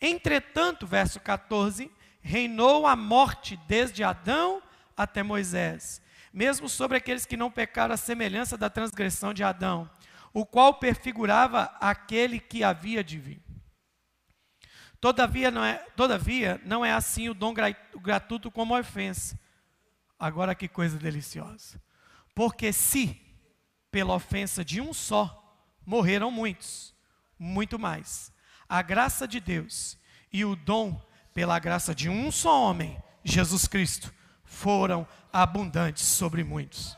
Entretanto, 0.00 0.88
verso 0.88 1.20
14, 1.20 1.88
reinou 2.20 2.84
a 2.84 2.96
morte 2.96 3.56
desde 3.68 4.02
Adão 4.02 4.60
até 4.96 5.22
Moisés 5.22 6.02
mesmo 6.36 6.68
sobre 6.68 6.98
aqueles 6.98 7.24
que 7.24 7.34
não 7.34 7.50
pecaram 7.50 7.94
a 7.94 7.96
semelhança 7.96 8.58
da 8.58 8.68
transgressão 8.68 9.32
de 9.32 9.42
Adão, 9.42 9.88
o 10.36 10.44
qual 10.44 10.74
perfigurava 10.74 11.74
aquele 11.80 12.38
que 12.38 12.62
havia 12.62 13.02
de 13.02 13.18
vir. 13.18 13.42
Todavia 15.00 15.50
não 15.50 15.64
é, 15.64 15.78
todavia, 15.96 16.60
não 16.62 16.84
é 16.84 16.92
assim 16.92 17.30
o 17.30 17.34
dom 17.34 17.54
gratuito 18.02 18.50
como 18.50 18.76
a 18.76 18.80
ofensa. 18.80 19.40
Agora 20.18 20.54
que 20.54 20.68
coisa 20.68 20.98
deliciosa. 20.98 21.80
Porque 22.34 22.70
se, 22.70 23.18
pela 23.90 24.12
ofensa 24.12 24.62
de 24.62 24.78
um 24.78 24.92
só, 24.92 25.58
morreram 25.86 26.30
muitos, 26.30 26.94
muito 27.38 27.78
mais. 27.78 28.30
A 28.68 28.82
graça 28.82 29.26
de 29.26 29.40
Deus 29.40 29.96
e 30.30 30.44
o 30.44 30.54
dom 30.54 31.00
pela 31.32 31.58
graça 31.58 31.94
de 31.94 32.10
um 32.10 32.30
só 32.30 32.60
homem, 32.60 33.02
Jesus 33.24 33.66
Cristo, 33.66 34.12
foram 34.44 35.08
abundantes 35.32 36.04
sobre 36.04 36.44
muitos. 36.44 36.94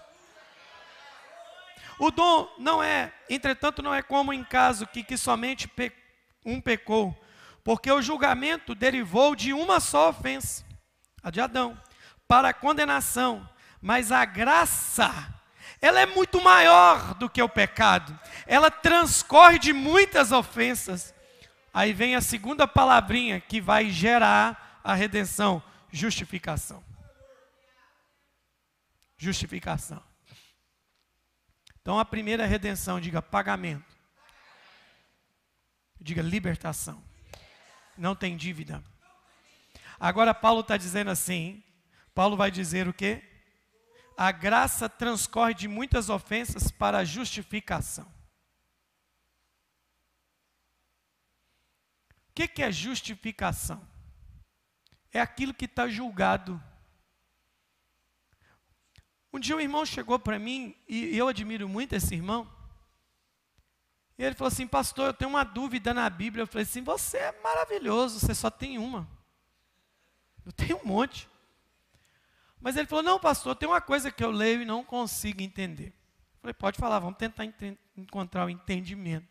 O 1.98 2.10
dom 2.10 2.48
não 2.58 2.82
é, 2.82 3.12
entretanto, 3.28 3.82
não 3.82 3.92
é 3.92 4.02
como 4.02 4.32
em 4.32 4.44
caso 4.44 4.86
que, 4.86 5.02
que 5.02 5.16
somente 5.16 5.70
um 6.44 6.60
pecou, 6.60 7.18
porque 7.64 7.90
o 7.90 8.00
julgamento 8.00 8.74
derivou 8.74 9.34
de 9.34 9.52
uma 9.52 9.80
só 9.80 10.08
ofensa, 10.10 10.64
a 11.22 11.30
de 11.30 11.40
Adão, 11.40 11.80
para 12.28 12.50
a 12.50 12.54
condenação, 12.54 13.48
mas 13.80 14.12
a 14.12 14.24
graça, 14.24 15.34
ela 15.80 16.00
é 16.00 16.06
muito 16.06 16.40
maior 16.40 17.14
do 17.14 17.28
que 17.28 17.42
o 17.42 17.48
pecado, 17.48 18.18
ela 18.46 18.70
transcorre 18.70 19.58
de 19.58 19.72
muitas 19.72 20.30
ofensas. 20.30 21.14
Aí 21.74 21.92
vem 21.92 22.14
a 22.14 22.20
segunda 22.20 22.66
palavrinha 22.66 23.40
que 23.40 23.60
vai 23.60 23.90
gerar 23.90 24.80
a 24.82 24.94
redenção: 24.94 25.62
justificação. 25.90 26.82
Justificação. 29.16 30.07
Então 31.88 31.98
a 31.98 32.04
primeira 32.04 32.44
redenção, 32.44 33.00
diga 33.00 33.22
pagamento. 33.22 33.96
Diga 35.98 36.20
libertação. 36.20 37.02
Não 37.96 38.14
tem 38.14 38.36
dívida. 38.36 38.84
Agora 39.98 40.34
Paulo 40.34 40.60
está 40.60 40.76
dizendo 40.76 41.10
assim. 41.10 41.64
Paulo 42.14 42.36
vai 42.36 42.50
dizer 42.50 42.86
o 42.88 42.92
quê? 42.92 43.22
A 44.18 44.30
graça 44.30 44.86
transcorre 44.86 45.54
de 45.54 45.66
muitas 45.66 46.10
ofensas 46.10 46.70
para 46.70 46.98
a 46.98 47.04
justificação. 47.06 48.04
O 52.28 52.32
que, 52.34 52.46
que 52.48 52.62
é 52.62 52.70
justificação? 52.70 53.82
É 55.10 55.22
aquilo 55.22 55.54
que 55.54 55.64
está 55.64 55.88
julgado 55.88 56.62
um 59.32 59.38
dia 59.38 59.56
um 59.56 59.60
irmão 59.60 59.84
chegou 59.84 60.18
para 60.18 60.38
mim, 60.38 60.74
e 60.88 61.16
eu 61.16 61.28
admiro 61.28 61.68
muito 61.68 61.94
esse 61.94 62.14
irmão. 62.14 62.48
E 64.18 64.24
ele 64.24 64.34
falou 64.34 64.48
assim: 64.48 64.66
Pastor, 64.66 65.06
eu 65.06 65.14
tenho 65.14 65.30
uma 65.30 65.44
dúvida 65.44 65.94
na 65.94 66.10
Bíblia. 66.10 66.42
Eu 66.42 66.46
falei 66.46 66.64
assim: 66.64 66.82
Você 66.82 67.18
é 67.18 67.40
maravilhoso, 67.40 68.18
você 68.18 68.34
só 68.34 68.50
tem 68.50 68.76
uma. 68.76 69.08
Eu 70.44 70.50
tenho 70.52 70.80
um 70.82 70.84
monte. 70.84 71.28
Mas 72.60 72.76
ele 72.76 72.88
falou: 72.88 73.04
Não, 73.04 73.20
pastor, 73.20 73.54
tem 73.54 73.68
uma 73.68 73.80
coisa 73.80 74.10
que 74.10 74.24
eu 74.24 74.30
leio 74.30 74.62
e 74.62 74.64
não 74.64 74.82
consigo 74.82 75.40
entender. 75.40 75.88
Eu 75.88 76.40
falei: 76.40 76.54
Pode 76.54 76.78
falar, 76.78 76.98
vamos 76.98 77.18
tentar 77.18 77.44
encontrar 77.96 78.44
o 78.44 78.50
entendimento. 78.50 79.28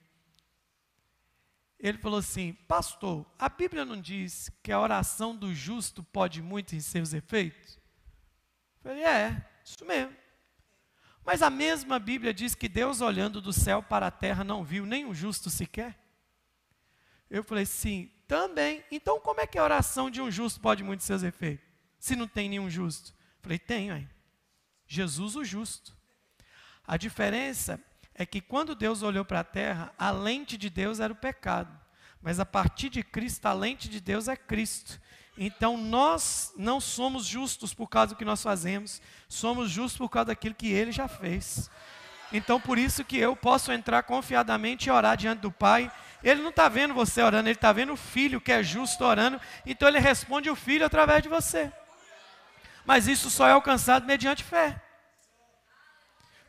Ele 1.77 1.97
falou 1.97 2.19
assim: 2.19 2.53
Pastor, 2.67 3.25
a 3.37 3.49
Bíblia 3.49 3.83
não 3.83 3.99
diz 3.99 4.49
que 4.63 4.71
a 4.71 4.79
oração 4.79 5.35
do 5.35 5.53
justo 5.53 6.01
pode 6.01 6.41
muito 6.41 6.75
em 6.75 6.79
seus 6.79 7.13
efeitos? 7.13 7.75
Eu 8.77 8.91
falei: 8.91 9.03
É. 9.03 9.56
Isso 9.67 9.85
mesmo. 9.85 10.15
Mas 11.25 11.41
a 11.41 11.49
mesma 11.49 11.99
Bíblia 11.99 12.33
diz 12.33 12.55
que 12.55 12.69
Deus, 12.69 13.01
olhando 13.01 13.41
do 13.41 13.51
céu 13.51 13.83
para 13.83 14.07
a 14.07 14.11
terra, 14.11 14.45
não 14.45 14.63
viu 14.63 14.85
o 14.85 15.13
justo 15.13 15.49
sequer. 15.49 15.99
Eu 17.29 17.43
falei, 17.43 17.65
sim, 17.65 18.09
também. 18.25 18.81
Então, 18.89 19.19
como 19.19 19.41
é 19.41 19.45
que 19.45 19.57
a 19.57 19.63
oração 19.63 20.09
de 20.09 20.21
um 20.21 20.31
justo 20.31 20.61
pode 20.61 20.83
muito 20.83 21.03
seus 21.03 21.21
efeitos? 21.21 21.67
Se 21.99 22.15
não 22.15 22.29
tem 22.29 22.47
nenhum 22.47 22.69
justo. 22.69 23.11
Eu 23.11 23.41
falei, 23.41 23.59
tem, 23.59 23.91
aí. 23.91 24.07
Jesus, 24.87 25.35
o 25.35 25.43
justo. 25.43 25.93
A 26.85 26.95
diferença 26.95 27.77
é 28.13 28.25
que 28.25 28.39
quando 28.39 28.73
Deus 28.73 29.01
olhou 29.01 29.25
para 29.25 29.41
a 29.41 29.43
terra, 29.43 29.93
a 29.97 30.11
lente 30.11 30.57
de 30.57 30.69
Deus 30.69 31.01
era 31.01 31.11
o 31.11 31.17
pecado. 31.17 31.77
Mas 32.21 32.39
a 32.39 32.45
partir 32.45 32.89
de 32.89 33.03
Cristo, 33.03 33.45
a 33.45 33.53
lente 33.53 33.89
de 33.89 33.99
Deus 33.99 34.29
é 34.29 34.37
Cristo. 34.37 34.97
Então 35.37 35.77
nós 35.77 36.51
não 36.57 36.81
somos 36.81 37.25
justos 37.25 37.73
por 37.73 37.87
causa 37.87 38.13
do 38.13 38.17
que 38.17 38.25
nós 38.25 38.41
fazemos, 38.41 39.01
somos 39.29 39.69
justos 39.69 39.97
por 39.97 40.09
causa 40.09 40.27
daquilo 40.27 40.55
que 40.55 40.71
ele 40.71 40.91
já 40.91 41.07
fez. 41.07 41.69
Então 42.33 42.59
por 42.59 42.77
isso 42.77 43.05
que 43.05 43.17
eu 43.17 43.35
posso 43.35 43.71
entrar 43.71 44.03
confiadamente 44.03 44.89
e 44.89 44.91
orar 44.91 45.15
diante 45.15 45.39
do 45.39 45.51
Pai. 45.51 45.91
Ele 46.23 46.41
não 46.41 46.49
está 46.49 46.67
vendo 46.67 46.93
você 46.93 47.21
orando, 47.21 47.47
ele 47.47 47.55
está 47.55 47.71
vendo 47.71 47.93
o 47.93 47.97
filho 47.97 48.41
que 48.41 48.51
é 48.51 48.63
justo 48.63 49.03
orando, 49.03 49.39
então 49.65 49.87
ele 49.87 49.99
responde 49.99 50.49
o 50.49 50.55
filho 50.55 50.85
através 50.85 51.21
de 51.21 51.29
você. 51.29 51.71
Mas 52.83 53.07
isso 53.07 53.29
só 53.29 53.47
é 53.47 53.51
alcançado 53.51 54.07
mediante 54.07 54.43
fé. 54.43 54.81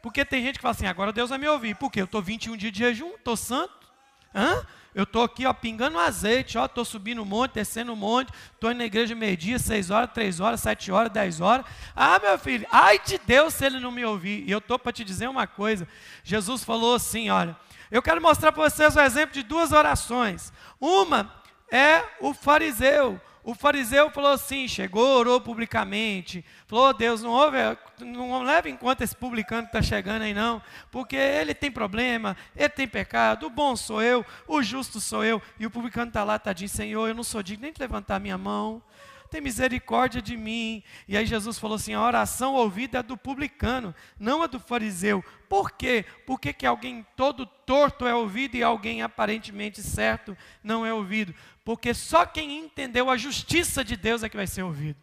Porque 0.00 0.24
tem 0.24 0.42
gente 0.42 0.56
que 0.56 0.62
fala 0.62 0.72
assim, 0.72 0.86
agora 0.86 1.12
Deus 1.12 1.30
vai 1.30 1.38
me 1.38 1.48
ouvir. 1.48 1.74
Por 1.74 1.90
quê? 1.90 2.00
Eu 2.00 2.06
estou 2.06 2.22
21 2.22 2.56
dias 2.56 2.72
de 2.72 2.78
jejum, 2.78 3.10
estou 3.14 3.36
santo. 3.36 3.88
Hã? 4.34 4.64
Eu 4.94 5.04
estou 5.04 5.22
aqui, 5.22 5.46
ó, 5.46 5.52
pingando 5.52 5.98
azeite, 5.98 6.56
ó, 6.58 6.64
estou 6.64 6.84
subindo 6.84 7.22
o 7.22 7.26
monte, 7.26 7.52
descendo 7.54 7.92
o 7.92 7.96
monte, 7.96 8.32
estou 8.52 8.70
indo 8.70 8.78
na 8.78 8.84
igreja 8.84 9.14
meio-dia, 9.14 9.58
seis 9.58 9.90
horas, 9.90 10.10
três 10.12 10.40
horas, 10.40 10.60
sete 10.60 10.90
horas, 10.90 11.12
dez 11.12 11.40
horas. 11.40 11.64
Ah, 11.94 12.18
meu 12.18 12.38
filho, 12.38 12.66
ai 12.70 12.98
de 12.98 13.18
Deus 13.18 13.54
se 13.54 13.64
ele 13.64 13.78
não 13.80 13.90
me 13.90 14.04
ouvir. 14.04 14.44
E 14.46 14.50
eu 14.50 14.58
estou 14.58 14.78
para 14.78 14.92
te 14.92 15.04
dizer 15.04 15.28
uma 15.28 15.46
coisa. 15.46 15.86
Jesus 16.24 16.64
falou 16.64 16.94
assim: 16.94 17.30
olha, 17.30 17.56
eu 17.90 18.02
quero 18.02 18.20
mostrar 18.20 18.50
para 18.50 18.68
vocês 18.68 18.96
o 18.96 19.00
exemplo 19.00 19.34
de 19.34 19.42
duas 19.42 19.72
orações. 19.72 20.52
Uma 20.80 21.32
é 21.70 22.02
o 22.20 22.34
fariseu. 22.34 23.20
O 23.42 23.54
fariseu 23.54 24.10
falou 24.10 24.32
assim, 24.32 24.68
chegou, 24.68 25.18
orou 25.18 25.40
publicamente, 25.40 26.44
falou, 26.66 26.88
oh, 26.88 26.92
Deus, 26.92 27.22
não, 27.22 27.30
ouve, 27.30 27.56
não 28.00 28.42
leve 28.42 28.68
em 28.68 28.76
conta 28.76 29.04
esse 29.04 29.16
publicano 29.16 29.62
que 29.62 29.68
está 29.68 29.80
chegando 29.80 30.22
aí 30.22 30.34
não, 30.34 30.60
porque 30.90 31.16
ele 31.16 31.54
tem 31.54 31.70
problema, 31.70 32.36
ele 32.54 32.68
tem 32.68 32.86
pecado, 32.86 33.46
o 33.46 33.50
bom 33.50 33.74
sou 33.74 34.02
eu, 34.02 34.24
o 34.46 34.62
justo 34.62 35.00
sou 35.00 35.24
eu, 35.24 35.40
e 35.58 35.64
o 35.64 35.70
publicano 35.70 36.08
está 36.08 36.24
lá, 36.24 36.38
tadinho, 36.38 36.68
Senhor, 36.68 37.08
eu 37.08 37.14
não 37.14 37.24
sou 37.24 37.42
digno 37.42 37.62
nem 37.62 37.72
de 37.72 37.80
levantar 37.80 38.20
minha 38.20 38.36
mão, 38.36 38.82
tem 39.30 39.40
misericórdia 39.40 40.20
de 40.20 40.36
mim. 40.36 40.82
E 41.06 41.16
aí 41.16 41.26
Jesus 41.26 41.58
falou 41.58 41.76
assim: 41.76 41.94
a 41.94 42.02
oração 42.02 42.54
ouvida 42.54 42.98
é 42.98 43.02
do 43.02 43.16
publicano, 43.16 43.94
não 44.18 44.42
é 44.42 44.48
do 44.48 44.58
fariseu. 44.58 45.22
Por 45.48 45.70
quê? 45.70 46.04
Porque 46.26 46.52
que 46.52 46.66
alguém 46.66 47.06
todo 47.16 47.46
torto 47.46 48.06
é 48.06 48.14
ouvido 48.14 48.56
e 48.56 48.62
alguém 48.62 49.02
aparentemente 49.02 49.82
certo 49.82 50.36
não 50.62 50.84
é 50.84 50.92
ouvido? 50.92 51.34
Porque 51.68 51.92
só 51.92 52.24
quem 52.24 52.60
entendeu 52.60 53.10
a 53.10 53.16
justiça 53.18 53.84
de 53.84 53.94
Deus 53.94 54.22
é 54.22 54.28
que 54.30 54.38
vai 54.38 54.46
ser 54.46 54.62
ouvido. 54.62 54.98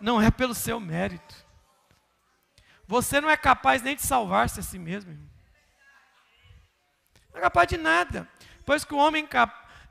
Não 0.00 0.22
é 0.22 0.30
pelo 0.30 0.54
seu 0.54 0.78
mérito. 0.78 1.34
Você 2.86 3.20
não 3.20 3.28
é 3.28 3.36
capaz 3.36 3.82
nem 3.82 3.96
de 3.96 4.02
salvar-se 4.02 4.60
a 4.60 4.62
si 4.62 4.78
mesmo. 4.78 5.10
Irmão. 5.10 5.28
Não 7.32 7.40
é 7.40 7.42
capaz 7.42 7.68
de 7.68 7.76
nada. 7.76 8.28
Depois 8.58 8.84
que 8.84 8.94
o 8.94 8.98
homem, 8.98 9.28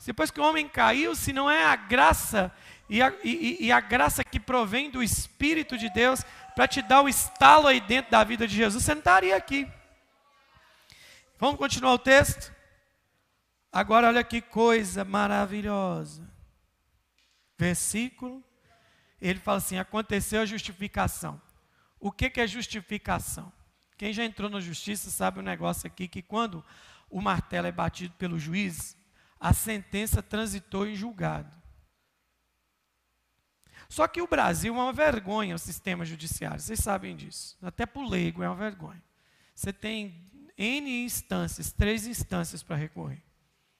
depois 0.05 0.31
que 0.31 0.39
o 0.39 0.43
homem 0.45 0.69
caiu, 0.69 1.13
se 1.13 1.33
não 1.33 1.51
é 1.51 1.65
a 1.65 1.75
graça 1.75 2.49
e 2.87 3.01
a, 3.01 3.11
e, 3.21 3.65
e 3.65 3.73
a 3.73 3.81
graça 3.81 4.23
que 4.23 4.39
provém 4.39 4.89
do 4.89 5.03
Espírito 5.03 5.77
de 5.77 5.89
Deus 5.89 6.23
para 6.55 6.65
te 6.65 6.81
dar 6.81 7.01
o 7.01 7.09
estalo 7.09 7.67
aí 7.67 7.81
dentro 7.81 8.09
da 8.09 8.23
vida 8.23 8.47
de 8.47 8.55
Jesus, 8.55 8.85
você 8.85 8.93
não 8.93 8.99
estaria 8.99 9.35
aqui. 9.35 9.69
Vamos 11.37 11.59
continuar 11.59 11.91
o 11.91 11.99
texto? 11.99 12.57
Agora, 13.71 14.07
olha 14.07 14.23
que 14.23 14.41
coisa 14.41 15.05
maravilhosa. 15.05 16.27
Versículo, 17.57 18.43
ele 19.21 19.39
fala 19.39 19.57
assim: 19.57 19.77
aconteceu 19.77 20.41
a 20.41 20.45
justificação. 20.45 21.41
O 21.99 22.11
que, 22.11 22.29
que 22.29 22.41
é 22.41 22.47
justificação? 22.47 23.51
Quem 23.97 24.13
já 24.13 24.23
entrou 24.23 24.49
na 24.49 24.61
justiça 24.61 25.11
sabe 25.11 25.39
o 25.39 25.41
um 25.41 25.45
negócio 25.45 25.85
aqui 25.85 26.07
que 26.07 26.21
quando 26.21 26.63
o 27.09 27.21
martelo 27.21 27.67
é 27.67 27.71
batido 27.71 28.13
pelo 28.17 28.39
juiz, 28.39 28.97
a 29.39 29.53
sentença 29.53 30.23
transitou 30.23 30.87
em 30.87 30.95
julgado. 30.95 31.51
Só 33.89 34.07
que 34.07 34.21
o 34.21 34.27
Brasil 34.27 34.73
é 34.73 34.77
uma 34.77 34.93
vergonha, 34.93 35.55
o 35.55 35.59
sistema 35.59 36.05
judiciário, 36.05 36.61
vocês 36.61 36.79
sabem 36.79 37.15
disso. 37.15 37.57
Até 37.61 37.85
para 37.85 38.01
o 38.01 38.07
leigo 38.07 38.43
é 38.43 38.47
uma 38.47 38.55
vergonha. 38.55 39.03
Você 39.53 39.73
tem 39.73 40.29
N 40.57 41.03
instâncias, 41.03 41.71
três 41.71 42.05
instâncias 42.05 42.63
para 42.63 42.75
recorrer. 42.75 43.21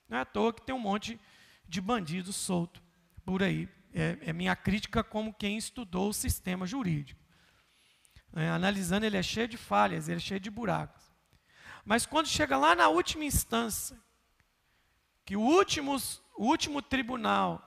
Não 0.09 0.17
é 0.17 0.21
à 0.21 0.25
toa 0.25 0.51
que 0.51 0.61
tem 0.61 0.73
um 0.73 0.79
monte 0.79 1.19
de 1.67 1.79
bandidos 1.79 2.35
solto 2.35 2.81
por 3.23 3.43
aí. 3.43 3.69
É, 3.93 4.17
é, 4.21 4.33
minha 4.33 4.55
crítica 4.55 5.03
como 5.03 5.33
quem 5.33 5.57
estudou 5.57 6.09
o 6.09 6.13
sistema 6.13 6.65
jurídico. 6.65 7.19
É, 8.35 8.49
analisando, 8.49 9.05
ele 9.05 9.17
é 9.17 9.23
cheio 9.23 9.47
de 9.47 9.57
falhas, 9.57 10.07
ele 10.07 10.17
é 10.17 10.21
cheio 10.21 10.39
de 10.39 10.49
buracos. 10.49 11.03
Mas 11.85 12.05
quando 12.05 12.27
chega 12.27 12.57
lá 12.57 12.75
na 12.75 12.87
última 12.87 13.23
instância, 13.23 13.97
que 15.25 15.35
o 15.35 15.41
último, 15.41 15.95
o 16.35 16.45
último 16.45 16.81
tribunal 16.81 17.63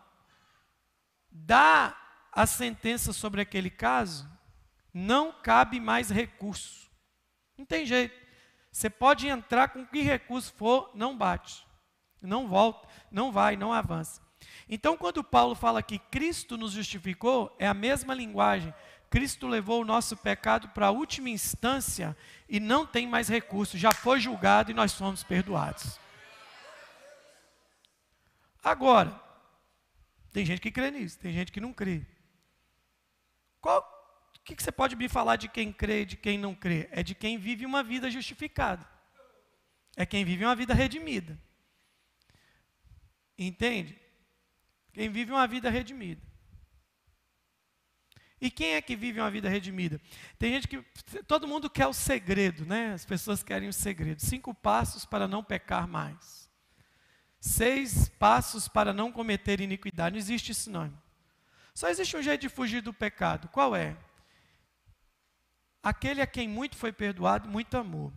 dá 1.30 1.96
a 2.32 2.46
sentença 2.46 3.12
sobre 3.12 3.40
aquele 3.40 3.70
caso, 3.70 4.28
não 4.92 5.32
cabe 5.32 5.80
mais 5.80 6.10
recurso. 6.10 6.90
Não 7.56 7.64
tem 7.64 7.86
jeito. 7.86 8.20
Você 8.70 8.88
pode 8.88 9.26
entrar 9.26 9.68
com 9.68 9.86
que 9.86 10.00
recurso 10.00 10.52
for, 10.54 10.90
não 10.94 11.16
bate. 11.16 11.66
Não 12.22 12.48
volta, 12.48 12.88
não 13.10 13.32
vai, 13.32 13.56
não 13.56 13.72
avança. 13.72 14.20
Então, 14.68 14.96
quando 14.96 15.22
Paulo 15.22 15.54
fala 15.54 15.82
que 15.82 15.98
Cristo 15.98 16.56
nos 16.56 16.72
justificou, 16.72 17.54
é 17.58 17.66
a 17.66 17.74
mesma 17.74 18.14
linguagem. 18.14 18.72
Cristo 19.10 19.46
levou 19.46 19.82
o 19.82 19.84
nosso 19.84 20.16
pecado 20.16 20.68
para 20.70 20.86
a 20.86 20.90
última 20.90 21.28
instância 21.28 22.16
e 22.48 22.58
não 22.58 22.86
tem 22.86 23.06
mais 23.06 23.28
recurso, 23.28 23.76
já 23.76 23.92
foi 23.92 24.18
julgado 24.18 24.70
e 24.70 24.74
nós 24.74 24.92
somos 24.92 25.22
perdoados. 25.22 26.00
Agora, 28.64 29.20
tem 30.32 30.46
gente 30.46 30.62
que 30.62 30.70
crê 30.70 30.90
nisso, 30.90 31.18
tem 31.18 31.32
gente 31.32 31.52
que 31.52 31.60
não 31.60 31.74
crê. 31.74 32.06
O 33.62 33.82
que, 34.44 34.56
que 34.56 34.62
você 34.62 34.72
pode 34.72 34.96
me 34.96 35.08
falar 35.08 35.36
de 35.36 35.48
quem 35.48 35.72
crê 35.72 36.02
e 36.02 36.06
de 36.06 36.16
quem 36.16 36.38
não 36.38 36.54
crê? 36.54 36.88
É 36.90 37.02
de 37.02 37.14
quem 37.14 37.36
vive 37.36 37.66
uma 37.66 37.82
vida 37.82 38.10
justificada. 38.10 38.88
É 39.94 40.06
quem 40.06 40.24
vive 40.24 40.44
uma 40.44 40.56
vida 40.56 40.72
redimida. 40.72 41.38
Entende? 43.46 43.98
Quem 44.92 45.08
vive 45.10 45.32
uma 45.32 45.46
vida 45.46 45.70
redimida. 45.70 46.20
E 48.40 48.50
quem 48.50 48.74
é 48.74 48.82
que 48.82 48.96
vive 48.96 49.20
uma 49.20 49.30
vida 49.30 49.48
redimida? 49.48 50.00
Tem 50.38 50.52
gente 50.52 50.66
que. 50.66 50.82
Todo 51.28 51.46
mundo 51.46 51.70
quer 51.70 51.86
o 51.86 51.92
segredo, 51.92 52.66
né? 52.66 52.92
As 52.92 53.04
pessoas 53.04 53.42
querem 53.42 53.68
o 53.68 53.72
segredo. 53.72 54.20
Cinco 54.20 54.52
passos 54.52 55.04
para 55.04 55.28
não 55.28 55.44
pecar 55.44 55.86
mais. 55.86 56.50
Seis 57.40 58.08
passos 58.08 58.66
para 58.66 58.92
não 58.92 59.12
cometer 59.12 59.60
iniquidade. 59.60 60.14
Não 60.14 60.18
existe 60.18 60.50
isso, 60.50 60.70
não. 60.70 60.92
Só 61.74 61.88
existe 61.88 62.16
um 62.16 62.22
jeito 62.22 62.42
de 62.42 62.48
fugir 62.48 62.82
do 62.82 62.92
pecado. 62.92 63.48
Qual 63.48 63.74
é? 63.76 63.96
Aquele 65.82 66.20
a 66.20 66.26
quem 66.26 66.48
muito 66.48 66.76
foi 66.76 66.92
perdoado, 66.92 67.48
muito 67.48 67.76
amor. 67.76 68.12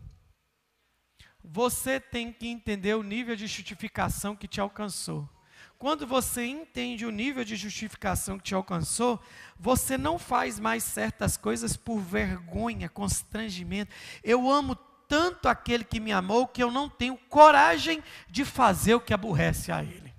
Você 1.51 1.99
tem 1.99 2.31
que 2.31 2.47
entender 2.47 2.95
o 2.95 3.03
nível 3.03 3.35
de 3.35 3.47
justificação 3.47 4.35
que 4.35 4.47
te 4.47 4.59
alcançou. 4.59 5.29
Quando 5.77 6.07
você 6.07 6.45
entende 6.45 7.05
o 7.05 7.11
nível 7.11 7.43
de 7.43 7.55
justificação 7.55 8.37
que 8.37 8.45
te 8.45 8.55
alcançou, 8.55 9.21
você 9.59 9.97
não 9.97 10.17
faz 10.17 10.59
mais 10.59 10.83
certas 10.83 11.37
coisas 11.37 11.75
por 11.75 11.99
vergonha, 11.99 12.89
constrangimento. 12.89 13.93
Eu 14.23 14.49
amo 14.49 14.75
tanto 15.07 15.47
aquele 15.47 15.83
que 15.83 15.99
me 15.99 16.11
amou 16.11 16.47
que 16.47 16.63
eu 16.63 16.71
não 16.71 16.89
tenho 16.89 17.17
coragem 17.29 18.03
de 18.29 18.43
fazer 18.43 18.95
o 18.95 19.01
que 19.01 19.13
aborrece 19.13 19.71
a 19.71 19.83
ele. 19.83 20.13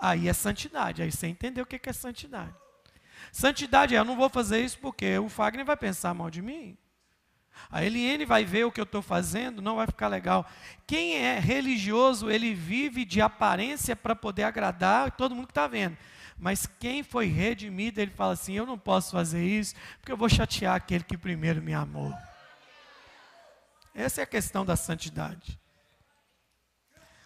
Aí 0.00 0.28
é 0.28 0.32
santidade, 0.32 1.02
aí 1.02 1.10
você 1.10 1.26
entendeu 1.26 1.64
o 1.64 1.66
que 1.66 1.80
é 1.88 1.92
santidade. 1.92 2.54
Santidade 3.32 3.96
é, 3.96 3.98
eu 3.98 4.04
não 4.04 4.16
vou 4.16 4.28
fazer 4.28 4.60
isso 4.60 4.78
porque 4.78 5.18
o 5.18 5.28
Fagner 5.28 5.64
vai 5.64 5.76
pensar 5.76 6.14
mal 6.14 6.30
de 6.30 6.40
mim. 6.40 6.78
A 7.70 7.84
Eliane 7.84 8.24
vai 8.24 8.44
ver 8.44 8.64
o 8.64 8.72
que 8.72 8.80
eu 8.80 8.84
estou 8.84 9.02
fazendo, 9.02 9.60
não 9.60 9.76
vai 9.76 9.86
ficar 9.86 10.08
legal. 10.08 10.46
Quem 10.86 11.16
é 11.16 11.38
religioso, 11.38 12.30
ele 12.30 12.54
vive 12.54 13.04
de 13.04 13.20
aparência 13.20 13.94
para 13.94 14.16
poder 14.16 14.44
agradar 14.44 15.10
todo 15.12 15.34
mundo 15.34 15.46
que 15.46 15.52
está 15.52 15.66
vendo. 15.66 15.96
Mas 16.38 16.66
quem 16.78 17.02
foi 17.02 17.26
redimido, 17.26 18.00
ele 18.00 18.12
fala 18.12 18.32
assim: 18.32 18.54
eu 18.54 18.64
não 18.64 18.78
posso 18.78 19.12
fazer 19.12 19.44
isso, 19.44 19.74
porque 19.98 20.12
eu 20.12 20.16
vou 20.16 20.28
chatear 20.28 20.76
aquele 20.76 21.04
que 21.04 21.18
primeiro 21.18 21.60
me 21.60 21.74
amou. 21.74 22.14
Essa 23.94 24.20
é 24.20 24.24
a 24.24 24.26
questão 24.26 24.64
da 24.64 24.76
santidade. 24.76 25.58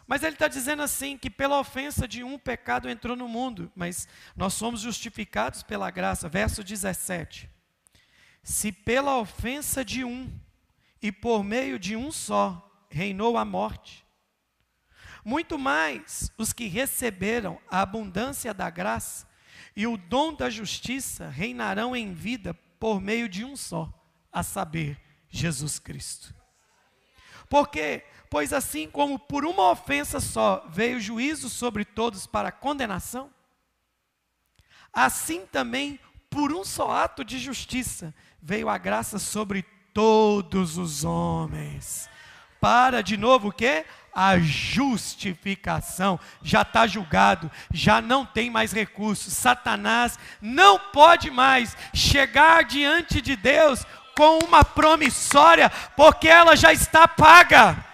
Mas 0.06 0.22
ele 0.22 0.34
está 0.34 0.48
dizendo 0.48 0.82
assim: 0.82 1.18
que 1.18 1.28
pela 1.28 1.60
ofensa 1.60 2.08
de 2.08 2.24
um 2.24 2.38
pecado 2.38 2.88
entrou 2.88 3.14
no 3.14 3.28
mundo, 3.28 3.70
mas 3.76 4.08
nós 4.34 4.54
somos 4.54 4.80
justificados 4.80 5.62
pela 5.62 5.90
graça. 5.90 6.28
Verso 6.28 6.64
17. 6.64 7.48
Se 8.42 8.72
pela 8.72 9.18
ofensa 9.18 9.84
de 9.84 10.04
um 10.04 10.30
e 11.00 11.12
por 11.12 11.44
meio 11.44 11.78
de 11.78 11.96
um 11.96 12.10
só 12.10 12.68
reinou 12.90 13.38
a 13.38 13.44
morte, 13.44 14.04
muito 15.24 15.56
mais 15.56 16.30
os 16.36 16.52
que 16.52 16.66
receberam 16.66 17.60
a 17.70 17.80
abundância 17.80 18.52
da 18.52 18.68
graça 18.68 19.26
e 19.76 19.86
o 19.86 19.96
dom 19.96 20.34
da 20.34 20.50
justiça 20.50 21.28
reinarão 21.28 21.94
em 21.94 22.12
vida 22.12 22.52
por 22.78 23.00
meio 23.00 23.28
de 23.28 23.44
um 23.44 23.56
só, 23.56 23.92
a 24.32 24.42
saber, 24.42 25.00
Jesus 25.28 25.78
Cristo. 25.78 26.34
Porque, 27.48 28.04
pois 28.28 28.52
assim 28.52 28.90
como 28.90 29.18
por 29.18 29.44
uma 29.44 29.70
ofensa 29.70 30.18
só 30.18 30.66
veio 30.68 31.00
juízo 31.00 31.48
sobre 31.48 31.84
todos 31.84 32.26
para 32.26 32.50
condenação, 32.50 33.32
assim 34.92 35.46
também 35.46 36.00
por 36.28 36.52
um 36.52 36.64
só 36.64 36.90
ato 36.90 37.24
de 37.24 37.38
justiça 37.38 38.12
veio 38.42 38.68
a 38.68 38.76
graça 38.76 39.18
sobre 39.18 39.62
todos 39.94 40.76
os 40.76 41.04
homens. 41.04 42.10
Para 42.60 43.02
de 43.02 43.16
novo 43.16 43.48
o 43.48 43.52
quê? 43.52 43.84
A 44.12 44.38
justificação. 44.38 46.18
Já 46.42 46.62
está 46.62 46.86
julgado, 46.86 47.50
já 47.72 48.00
não 48.00 48.26
tem 48.26 48.50
mais 48.50 48.72
recursos. 48.72 49.32
Satanás 49.32 50.18
não 50.40 50.78
pode 50.78 51.30
mais 51.30 51.76
chegar 51.94 52.64
diante 52.64 53.20
de 53.20 53.36
Deus 53.36 53.86
com 54.16 54.40
uma 54.40 54.64
promissória, 54.64 55.70
porque 55.96 56.28
ela 56.28 56.54
já 56.56 56.72
está 56.72 57.08
paga. 57.08 57.84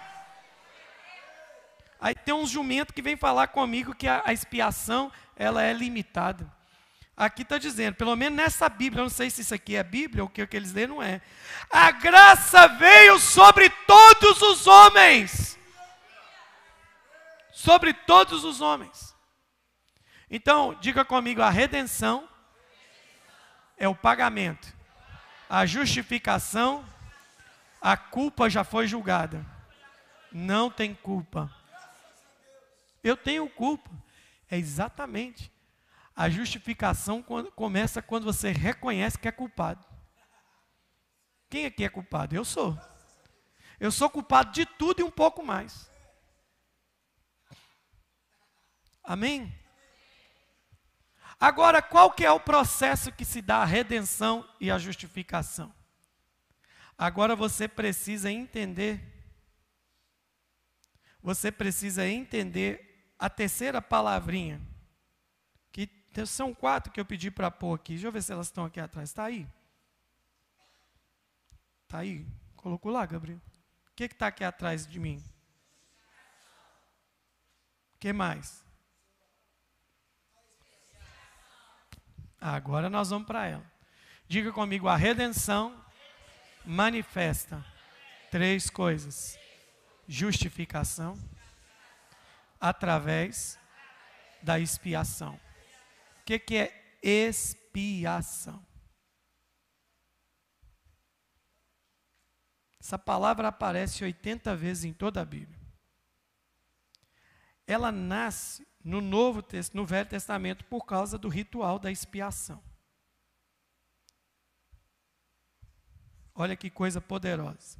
Aí 2.01 2.15
tem 2.15 2.33
uns 2.33 2.49
jumentos 2.49 2.93
que 2.93 3.01
vem 3.01 3.15
falar 3.15 3.47
comigo 3.47 3.95
que 3.95 4.07
a, 4.07 4.23
a 4.25 4.33
expiação 4.33 5.11
ela 5.35 5.63
é 5.63 5.73
limitada. 5.73 6.58
Aqui 7.19 7.41
está 7.41 7.57
dizendo, 7.57 7.95
pelo 7.95 8.15
menos 8.15 8.37
nessa 8.37 8.69
Bíblia, 8.69 9.01
eu 9.01 9.03
não 9.03 9.09
sei 9.09 9.29
se 9.29 9.41
isso 9.41 9.53
aqui 9.53 9.75
é 9.75 9.83
Bíblia 9.83 10.23
ou 10.23 10.29
o 10.29 10.31
que, 10.31 10.47
que 10.47 10.55
eles 10.55 10.71
lêem, 10.71 10.87
não 10.87 11.03
é. 11.03 11.21
A 11.69 11.91
graça 11.91 12.65
veio 12.65 13.19
sobre 13.19 13.69
todos 13.69 14.41
os 14.41 14.65
homens. 14.65 15.59
Sobre 17.51 17.93
todos 17.93 18.45
os 18.45 18.61
homens. 18.61 19.13
Então, 20.31 20.73
diga 20.79 21.03
comigo: 21.03 21.41
a 21.41 21.49
redenção 21.49 22.25
é 23.75 23.85
o 23.85 23.93
pagamento, 23.93 24.73
a 25.49 25.65
justificação, 25.65 26.85
a 27.81 27.97
culpa 27.97 28.49
já 28.49 28.63
foi 28.63 28.87
julgada. 28.87 29.45
Não 30.31 30.71
tem 30.71 30.95
culpa. 30.95 31.53
Eu 33.03 33.17
tenho 33.17 33.49
culpa. 33.49 33.89
É 34.49 34.57
exatamente 34.57 35.51
a 36.19 36.29
justificação 36.29 37.23
começa 37.55 38.01
quando 38.01 38.25
você 38.25 38.51
reconhece 38.51 39.17
que 39.17 39.29
é 39.29 39.31
culpado. 39.31 39.87
Quem 41.49 41.65
aqui 41.65 41.85
é 41.85 41.87
culpado? 41.87 42.35
Eu 42.35 42.43
sou. 42.43 42.77
Eu 43.79 43.89
sou 43.89 44.09
culpado 44.09 44.51
de 44.51 44.65
tudo 44.65 44.99
e 44.99 45.03
um 45.03 45.09
pouco 45.09 45.41
mais. 45.41 45.89
Amém? 49.01 49.57
Agora, 51.39 51.81
qual 51.81 52.11
que 52.11 52.25
é 52.25 52.31
o 52.31 52.37
processo 52.37 53.13
que 53.13 53.23
se 53.23 53.41
dá 53.41 53.59
a 53.59 53.65
redenção 53.65 54.45
e 54.59 54.69
a 54.69 54.77
justificação? 54.77 55.73
Agora 56.97 57.33
você 57.33 57.65
precisa 57.65 58.29
entender 58.29 59.15
você 61.23 61.49
precisa 61.49 62.05
entender 62.05 63.13
a 63.17 63.29
terceira 63.29 63.81
palavrinha 63.81 64.61
então, 66.11 66.25
são 66.25 66.53
quatro 66.53 66.91
que 66.91 66.99
eu 66.99 67.05
pedi 67.05 67.29
para 67.29 67.51
pôr 67.51 67.75
aqui. 67.75 67.93
Deixa 67.93 68.07
eu 68.07 68.11
ver 68.11 68.23
se 68.23 68.31
elas 68.31 68.47
estão 68.47 68.65
aqui 68.65 68.79
atrás. 68.79 69.09
Está 69.09 69.25
aí? 69.25 69.47
Está 71.83 71.99
aí? 71.99 72.25
Colocou 72.55 72.91
lá, 72.91 73.05
Gabriel? 73.05 73.37
O 73.37 73.95
que 73.95 74.05
está 74.05 74.27
aqui 74.27 74.43
atrás 74.43 74.87
de 74.87 74.99
mim? 74.99 75.23
O 77.95 77.99
que 77.99 78.11
mais? 78.11 78.65
Agora 82.41 82.89
nós 82.89 83.09
vamos 83.09 83.27
para 83.27 83.45
ela. 83.45 83.71
Diga 84.27 84.51
comigo, 84.51 84.87
a 84.87 84.95
redenção 84.95 85.85
manifesta 86.65 87.63
três 88.31 88.69
coisas: 88.69 89.37
justificação 90.07 91.17
através 92.59 93.59
da 94.41 94.59
expiação 94.59 95.39
que, 96.29 96.37
que 96.37 96.57
é 96.57 96.99
expiação? 97.01 98.63
Essa 102.79 102.99
palavra 102.99 103.47
aparece 103.47 104.03
80 104.03 104.55
vezes 104.55 104.83
em 104.83 104.93
toda 104.93 105.21
a 105.21 105.25
Bíblia. 105.25 105.59
Ela 107.65 107.91
nasce 107.91 108.67
no 108.83 109.01
Novo 109.01 109.43
no 109.73 109.85
Velho 109.85 110.07
Testamento 110.07 110.65
por 110.65 110.85
causa 110.85 111.17
do 111.17 111.29
ritual 111.29 111.79
da 111.79 111.91
expiação. 111.91 112.63
Olha 116.35 116.55
que 116.55 116.69
coisa 116.69 117.01
poderosa. 117.01 117.77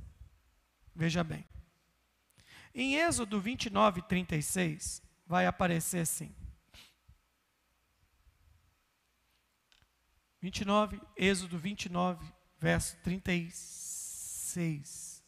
Veja 0.95 1.23
bem. 1.23 1.47
Em 2.73 2.95
Êxodo 2.95 3.39
29, 3.39 4.01
36, 4.03 5.01
vai 5.25 5.45
aparecer 5.45 6.01
assim: 6.01 6.35
29, 10.41 11.01
Êxodo 11.17 11.57
29, 11.57 12.25
verso 12.57 12.95
36. 13.03 15.21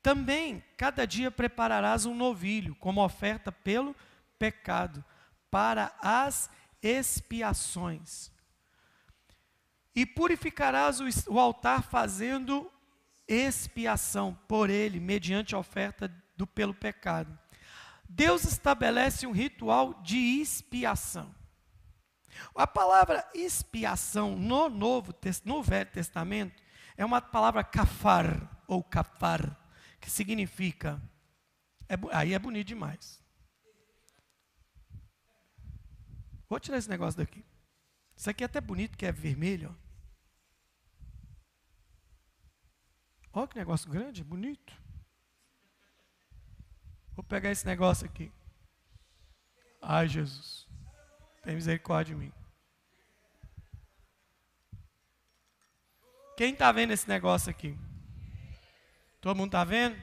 Também 0.00 0.62
cada 0.76 1.04
dia 1.06 1.30
prepararás 1.30 2.06
um 2.06 2.14
novilho 2.14 2.74
como 2.76 3.04
oferta 3.04 3.52
pelo 3.52 3.94
pecado, 4.38 5.04
para 5.50 5.92
as 6.00 6.48
expiações. 6.82 8.30
E 9.94 10.06
purificarás 10.06 11.00
o 11.26 11.40
altar 11.40 11.82
fazendo 11.82 12.70
expiação 13.26 14.38
por 14.46 14.70
ele, 14.70 15.00
mediante 15.00 15.54
a 15.54 15.58
oferta 15.58 16.08
do 16.36 16.46
pelo 16.46 16.72
pecado. 16.72 17.36
Deus 18.08 18.44
estabelece 18.44 19.26
um 19.26 19.32
ritual 19.32 20.00
de 20.02 20.16
expiação. 20.16 21.34
A 22.54 22.66
palavra 22.66 23.28
expiação 23.34 24.36
no 24.36 24.68
Novo 24.68 25.14
no 25.44 25.62
Velho 25.62 25.90
Testamento 25.90 26.62
é 26.96 27.04
uma 27.04 27.20
palavra 27.20 27.62
kafar 27.62 28.62
ou 28.66 28.82
kafar, 28.82 29.56
que 30.00 30.10
significa 30.10 31.00
é, 31.88 31.94
aí 32.12 32.34
é 32.34 32.38
bonito 32.38 32.66
demais. 32.68 33.22
Vou 36.48 36.60
tirar 36.60 36.78
esse 36.78 36.88
negócio 36.88 37.18
daqui. 37.18 37.44
Isso 38.16 38.28
aqui 38.28 38.42
é 38.42 38.46
até 38.46 38.60
bonito, 38.60 38.96
que 38.96 39.06
é 39.06 39.12
vermelho. 39.12 39.76
Olha 43.32 43.46
que 43.46 43.58
negócio 43.58 43.90
grande, 43.90 44.24
bonito. 44.24 44.74
Vou 47.14 47.24
pegar 47.24 47.50
esse 47.50 47.66
negócio 47.66 48.06
aqui. 48.06 48.32
Ai, 49.80 50.08
Jesus. 50.08 50.67
Tem 51.48 51.54
misericórdia 51.54 52.14
de 52.14 52.20
mim. 52.20 52.32
Quem 56.36 56.52
está 56.52 56.70
vendo 56.70 56.92
esse 56.92 57.08
negócio 57.08 57.48
aqui? 57.48 57.74
Todo 59.18 59.34
mundo 59.34 59.48
está 59.48 59.64
vendo? 59.64 59.96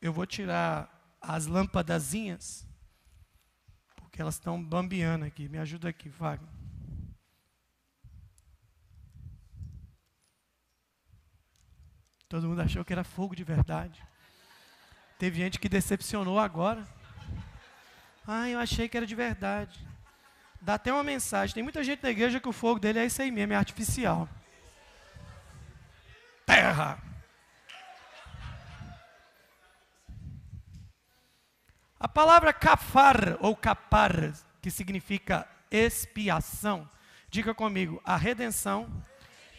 Eu 0.00 0.10
vou 0.10 0.24
tirar 0.24 0.88
as 1.20 1.44
lâmpadazinhas, 1.44 2.66
porque 3.94 4.22
elas 4.22 4.36
estão 4.36 4.64
bambeando 4.64 5.26
aqui. 5.26 5.50
Me 5.50 5.58
ajuda 5.58 5.90
aqui, 5.90 6.08
Wagner. 6.08 6.48
Todo 12.26 12.48
mundo 12.48 12.62
achou 12.62 12.86
que 12.86 12.92
era 12.94 13.04
fogo 13.04 13.36
de 13.36 13.44
verdade. 13.44 14.02
Teve 15.18 15.36
gente 15.36 15.60
que 15.60 15.68
decepcionou 15.68 16.38
agora. 16.38 16.88
Ah, 18.26 18.48
eu 18.48 18.58
achei 18.58 18.88
que 18.88 18.96
era 18.96 19.06
de 19.06 19.14
verdade. 19.14 19.89
Dá 20.60 20.74
até 20.74 20.92
uma 20.92 21.02
mensagem. 21.02 21.54
Tem 21.54 21.62
muita 21.62 21.82
gente 21.82 22.02
na 22.02 22.10
igreja 22.10 22.40
que 22.40 22.48
o 22.48 22.52
fogo 22.52 22.78
dele 22.78 22.98
é 22.98 23.06
isso 23.06 23.20
aí 23.22 23.30
mesmo, 23.30 23.52
é 23.52 23.56
artificial 23.56 24.28
terra. 26.50 26.98
A 31.98 32.08
palavra 32.08 32.52
kafar 32.52 33.36
ou 33.40 33.54
kapar, 33.54 34.32
que 34.60 34.70
significa 34.70 35.46
expiação, 35.70 36.88
diga 37.28 37.54
comigo, 37.54 38.02
a 38.04 38.16
redenção 38.16 38.90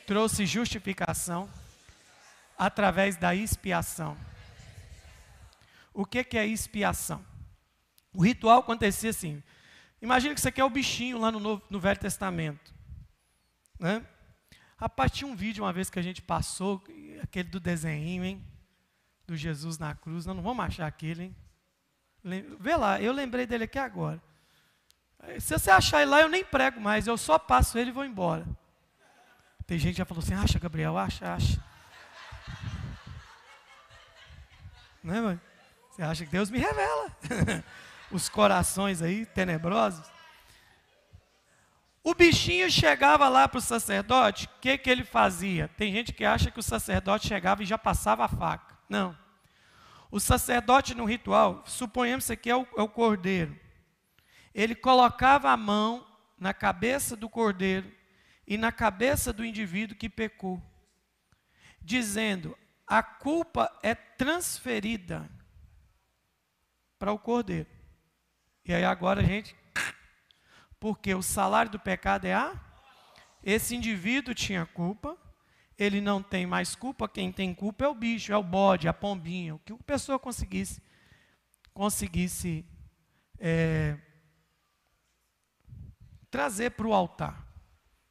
trouxe 0.06 0.46
justificação 0.46 1.50
através 2.58 3.16
da 3.16 3.34
expiação. 3.34 4.18
O 5.94 6.06
que, 6.06 6.24
que 6.26 6.38
é 6.38 6.46
expiação? 6.46 7.26
O 8.14 8.22
ritual 8.22 8.60
acontecia 8.60 9.12
assim. 9.12 9.42
Imagina 10.02 10.34
que 10.34 10.48
aqui 10.48 10.60
é 10.60 10.66
o 10.66 10.70
bichinho 10.70 11.20
lá 11.20 11.32
no, 11.32 11.40
Novo, 11.40 11.62
no 11.70 11.80
Velho 11.80 12.00
Testamento. 12.00 12.74
Né? 13.80 14.06
Rapaz, 14.78 15.12
tinha 15.12 15.30
um 15.30 15.36
vídeo 15.36 15.64
uma 15.64 15.72
vez 15.72 15.90
que 15.90 16.00
a 16.00 16.02
gente 16.02 16.22
passou, 16.22 16.84
aquele 17.22 17.50
do 17.50 17.60
desenho, 17.60 18.24
hein? 18.24 18.44
Do 19.28 19.38
Jesus 19.38 19.78
na 19.78 19.94
cruz. 19.94 20.26
Nós 20.26 20.36
não 20.36 20.44
vamos 20.44 20.66
achar 20.66 20.88
aquele, 20.88 21.24
hein? 21.26 21.36
Vê 22.60 22.76
lá, 22.76 23.02
eu 23.02 23.14
lembrei 23.14 23.46
dele 23.46 23.66
aqui 23.66 23.78
agora. 23.78 24.22
Se 25.40 25.58
você 25.58 25.70
achar 25.70 26.02
ele 26.02 26.12
lá, 26.12 26.22
eu 26.22 26.30
nem 26.30 26.44
prego 26.44 26.82
mais, 26.82 27.06
eu 27.06 27.18
só 27.18 27.38
passo 27.38 27.78
ele 27.78 27.92
e 27.92 27.94
vou 27.94 28.06
embora. 28.06 28.46
Tem 29.68 29.78
gente 29.78 29.94
que 29.94 30.00
já 30.00 30.06
falou 30.06 30.24
assim: 30.24 30.34
acha, 30.34 30.60
Gabriel, 30.60 30.98
acha, 30.98 31.34
acha. 31.34 31.64
Não 35.04 35.14
é, 35.14 35.22
mãe? 35.22 35.42
Você 35.92 36.02
acha 36.02 36.26
que 36.26 36.32
Deus 36.32 36.50
me 36.50 36.60
revela 36.60 37.16
os 38.12 38.30
corações 38.30 39.02
aí 39.02 39.26
tenebrosos? 39.26 40.10
O 42.04 42.16
bichinho 42.16 42.70
chegava 42.70 43.30
lá 43.30 43.48
para 43.48 43.60
o 43.60 43.62
sacerdote, 43.62 44.46
o 44.46 44.60
que, 44.60 44.78
que 44.78 44.90
ele 44.90 45.04
fazia? 45.04 45.68
Tem 45.78 45.94
gente 45.94 46.12
que 46.12 46.26
acha 46.26 46.50
que 46.50 46.60
o 46.60 46.64
sacerdote 46.64 47.28
chegava 47.28 47.62
e 47.62 47.66
já 47.66 47.78
passava 47.78 48.26
a 48.26 48.28
faca. 48.28 48.76
Não. 48.90 49.16
O 50.10 50.20
sacerdote 50.20 50.96
no 50.96 51.06
ritual, 51.06 51.64
suponhamos 51.66 52.26
que 52.26 52.34
aqui 52.34 52.50
é 52.50 52.56
o, 52.56 52.68
é 52.76 52.82
o 52.82 52.90
cordeiro. 52.90 53.58
Ele 54.54 54.76
colocava 54.76 55.52
a 55.52 55.58
mão 55.58 56.06
na 56.40 56.54
cabeça 56.54 57.16
do 57.16 57.30
cordeiro 57.30 57.90
e 58.48 58.58
na 58.58 58.72
cabeça 58.72 59.32
do 59.32 59.46
indivíduo 59.46 59.96
que 59.96 60.10
pecou, 60.10 60.62
dizendo: 61.82 62.58
a 62.86 63.02
culpa 63.02 63.72
é 63.82 63.96
transferida 63.96 65.30
para 67.00 67.14
o 67.14 67.20
cordeiro. 67.20 67.70
E 68.66 68.74
aí 68.74 68.84
agora 68.84 69.22
a 69.22 69.24
gente 69.24 69.56
porque 70.82 71.14
o 71.14 71.22
salário 71.22 71.72
do 71.72 71.80
pecado 71.80 72.26
é 72.26 72.34
a. 72.34 72.60
Esse 73.44 73.76
indivíduo 73.76 74.34
tinha 74.34 74.66
culpa, 74.66 75.16
ele 75.78 76.02
não 76.02 76.24
tem 76.24 76.48
mais 76.48 76.76
culpa, 76.76 77.08
quem 77.08 77.32
tem 77.32 77.54
culpa 77.54 77.86
é 77.86 77.88
o 77.88 77.94
bicho, 77.94 78.34
é 78.34 78.38
o 78.38 78.44
bode, 78.44 78.88
a 78.88 78.94
pombinha, 78.94 79.54
o 79.54 79.60
que 79.60 79.72
a 79.74 79.78
pessoa 79.78 80.18
conseguisse, 80.18 80.82
conseguisse 81.72 82.66
é, 83.40 83.96
trazer 86.32 86.72
para 86.72 86.88
o 86.88 86.94
altar. 86.94 87.48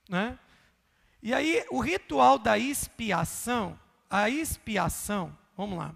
Né? 0.09 0.39
E 1.21 1.35
aí, 1.35 1.65
o 1.71 1.81
ritual 1.81 2.39
da 2.39 2.57
expiação, 2.57 3.79
a 4.09 4.31
expiação, 4.31 5.37
vamos 5.57 5.77
lá, 5.77 5.93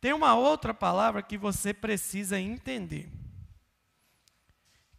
tem 0.00 0.14
uma 0.14 0.34
outra 0.34 0.72
palavra 0.72 1.22
que 1.22 1.36
você 1.36 1.74
precisa 1.74 2.40
entender 2.40 3.19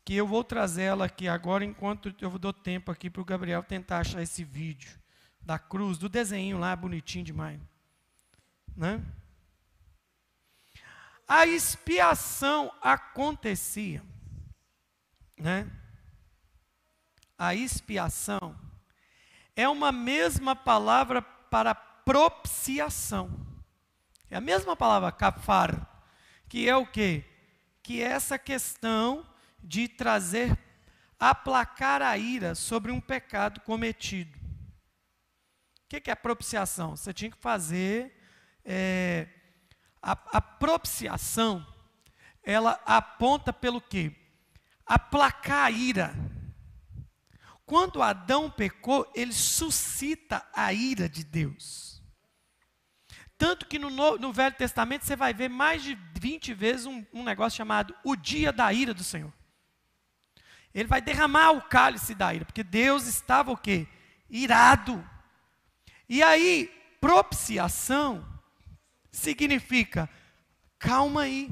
que 0.04 0.16
eu 0.16 0.26
vou 0.26 0.44
trazer 0.44 0.84
ela 0.84 1.06
aqui 1.06 1.28
agora, 1.28 1.64
enquanto 1.64 2.14
eu 2.20 2.38
dou 2.40 2.54
tempo 2.54 2.92
aqui 2.92 3.10
para 3.10 3.22
o 3.22 3.26
Gabriel 3.26 3.64
tentar 3.64 4.00
achar 4.00 4.22
esse 4.22 4.44
vídeo 4.44 5.00
da 5.42 5.58
cruz, 5.58 5.98
do 5.98 6.10
desenho 6.10 6.58
lá, 6.58 6.76
bonitinho 6.76 7.26
demais. 7.26 7.60
Né? 8.76 9.04
A 11.28 11.46
expiação 11.46 12.72
acontecia. 12.82 14.04
Né? 15.38 15.70
A 17.38 17.56
expiação 17.56 18.56
é 19.56 19.68
uma 19.68 19.92
mesma 19.92 20.56
palavra 20.56 21.22
para 21.22 21.74
propiciação. 21.76 23.30
É 24.30 24.38
a 24.38 24.42
mesma 24.42 24.76
palavra, 24.76 25.12
kafar, 25.12 25.88
que 26.48 26.68
é 26.68 26.76
o 26.76 26.86
quê? 26.86 27.26
Que 27.84 28.02
é 28.02 28.08
essa 28.08 28.38
questão 28.38 29.26
de 29.64 29.88
trazer, 29.88 30.58
aplacar 31.20 32.02
a 32.02 32.18
ira 32.18 32.56
sobre 32.56 32.92
um 32.92 33.00
pecado 33.00 33.62
cometido. 33.62 34.38
O 35.86 36.00
que 36.02 36.10
é 36.10 36.16
propiciação? 36.16 36.96
Você 36.96 37.14
tinha 37.14 37.32
que 37.32 37.38
fazer 37.38 38.18
é, 38.64 39.28
a, 40.02 40.12
a 40.12 40.42
propiciação, 40.42 41.66
ela 42.44 42.82
aponta 42.86 43.54
pelo 43.54 43.82
quê? 43.82 44.16
Aplacar 44.86 45.66
a 45.66 45.72
ira. 45.72 46.16
Quando 47.66 48.02
Adão 48.02 48.50
pecou, 48.50 49.10
ele 49.16 49.32
suscita 49.32 50.46
a 50.54 50.74
ira 50.74 51.08
de 51.08 51.24
Deus. 51.24 52.04
Tanto 53.38 53.66
que 53.66 53.80
no, 53.80 53.90
no, 53.90 54.34
Velho 54.34 54.56
Testamento 54.56 55.06
você 55.06 55.16
vai 55.16 55.34
ver 55.34 55.50
mais 55.50 55.82
de 55.82 55.98
20 56.20 56.54
vezes 56.54 56.86
um, 56.86 57.04
um 57.12 57.24
negócio 57.24 57.58
chamado 57.58 57.96
o 58.04 58.16
dia 58.16 58.52
da 58.52 58.72
ira 58.72 58.94
do 58.94 59.04
Senhor. 59.04 59.34
Ele 60.74 60.88
vai 60.88 61.02
derramar 61.02 61.52
o 61.52 61.62
cálice 61.62 62.16
da 62.16 62.34
ira, 62.34 62.46
porque 62.46 62.64
Deus 62.64 63.08
estava 63.08 63.52
o 63.52 63.58
quê? 63.58 63.88
Irado. 64.30 65.04
E 66.08 66.24
aí, 66.24 66.70
propiciação 67.00 68.26
significa 69.12 70.10
calma 70.80 71.24
aí. 71.24 71.50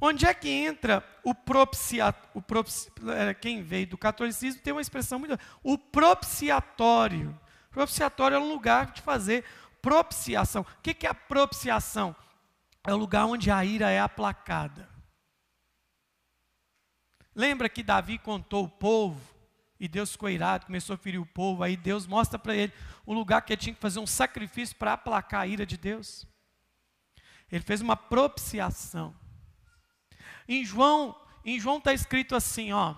Onde 0.00 0.26
é 0.26 0.32
que 0.32 0.48
entra 0.48 1.04
o 1.24 1.34
propiciatório? 1.34 2.42
Propici, 2.42 2.90
é, 3.08 3.34
quem 3.34 3.62
veio 3.62 3.88
do 3.88 3.98
catolicismo 3.98 4.62
tem 4.62 4.72
uma 4.72 4.80
expressão 4.80 5.18
muito. 5.18 5.36
O 5.62 5.76
propiciatório. 5.76 7.38
Propiciatório 7.70 8.36
é 8.36 8.38
um 8.38 8.48
lugar 8.48 8.92
de 8.92 9.02
fazer 9.02 9.44
propiciação. 9.82 10.62
O 10.62 10.82
que 10.82 11.06
é 11.06 11.10
a 11.10 11.14
propiciação? 11.14 12.14
É 12.86 12.94
o 12.94 12.96
lugar 12.96 13.26
onde 13.26 13.50
a 13.50 13.64
ira 13.64 13.90
é 13.90 13.98
aplacada. 13.98 14.88
Lembra 17.38 17.68
que 17.68 17.84
Davi 17.84 18.18
contou 18.18 18.64
o 18.64 18.68
povo 18.68 19.20
e 19.78 19.86
Deus 19.86 20.10
ficou 20.10 20.28
irado, 20.28 20.66
começou 20.66 20.94
a 20.94 20.98
ferir 20.98 21.20
o 21.20 21.24
povo. 21.24 21.62
Aí 21.62 21.76
Deus 21.76 22.04
mostra 22.04 22.36
para 22.36 22.52
ele 22.52 22.72
o 23.06 23.14
lugar 23.14 23.42
que 23.42 23.52
ele 23.52 23.60
tinha 23.60 23.74
que 23.76 23.80
fazer 23.80 24.00
um 24.00 24.08
sacrifício 24.08 24.74
para 24.74 24.94
aplacar 24.94 25.42
a 25.42 25.46
ira 25.46 25.64
de 25.64 25.76
Deus. 25.76 26.26
Ele 27.48 27.62
fez 27.62 27.80
uma 27.80 27.96
propiciação. 27.96 29.14
Em 30.48 30.64
João, 30.64 31.14
em 31.44 31.60
João 31.60 31.78
está 31.78 31.94
escrito 31.94 32.34
assim, 32.34 32.72
ó. 32.72 32.96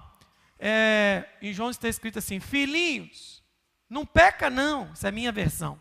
É, 0.58 1.28
em 1.42 1.52
João 1.52 1.68
está 1.68 1.86
escrito 1.86 2.18
assim: 2.18 2.40
Filhinhos, 2.40 3.44
não 3.90 4.06
peca 4.06 4.48
não. 4.48 4.90
Essa 4.92 5.08
é 5.08 5.10
a 5.10 5.12
minha 5.12 5.30
versão. 5.30 5.78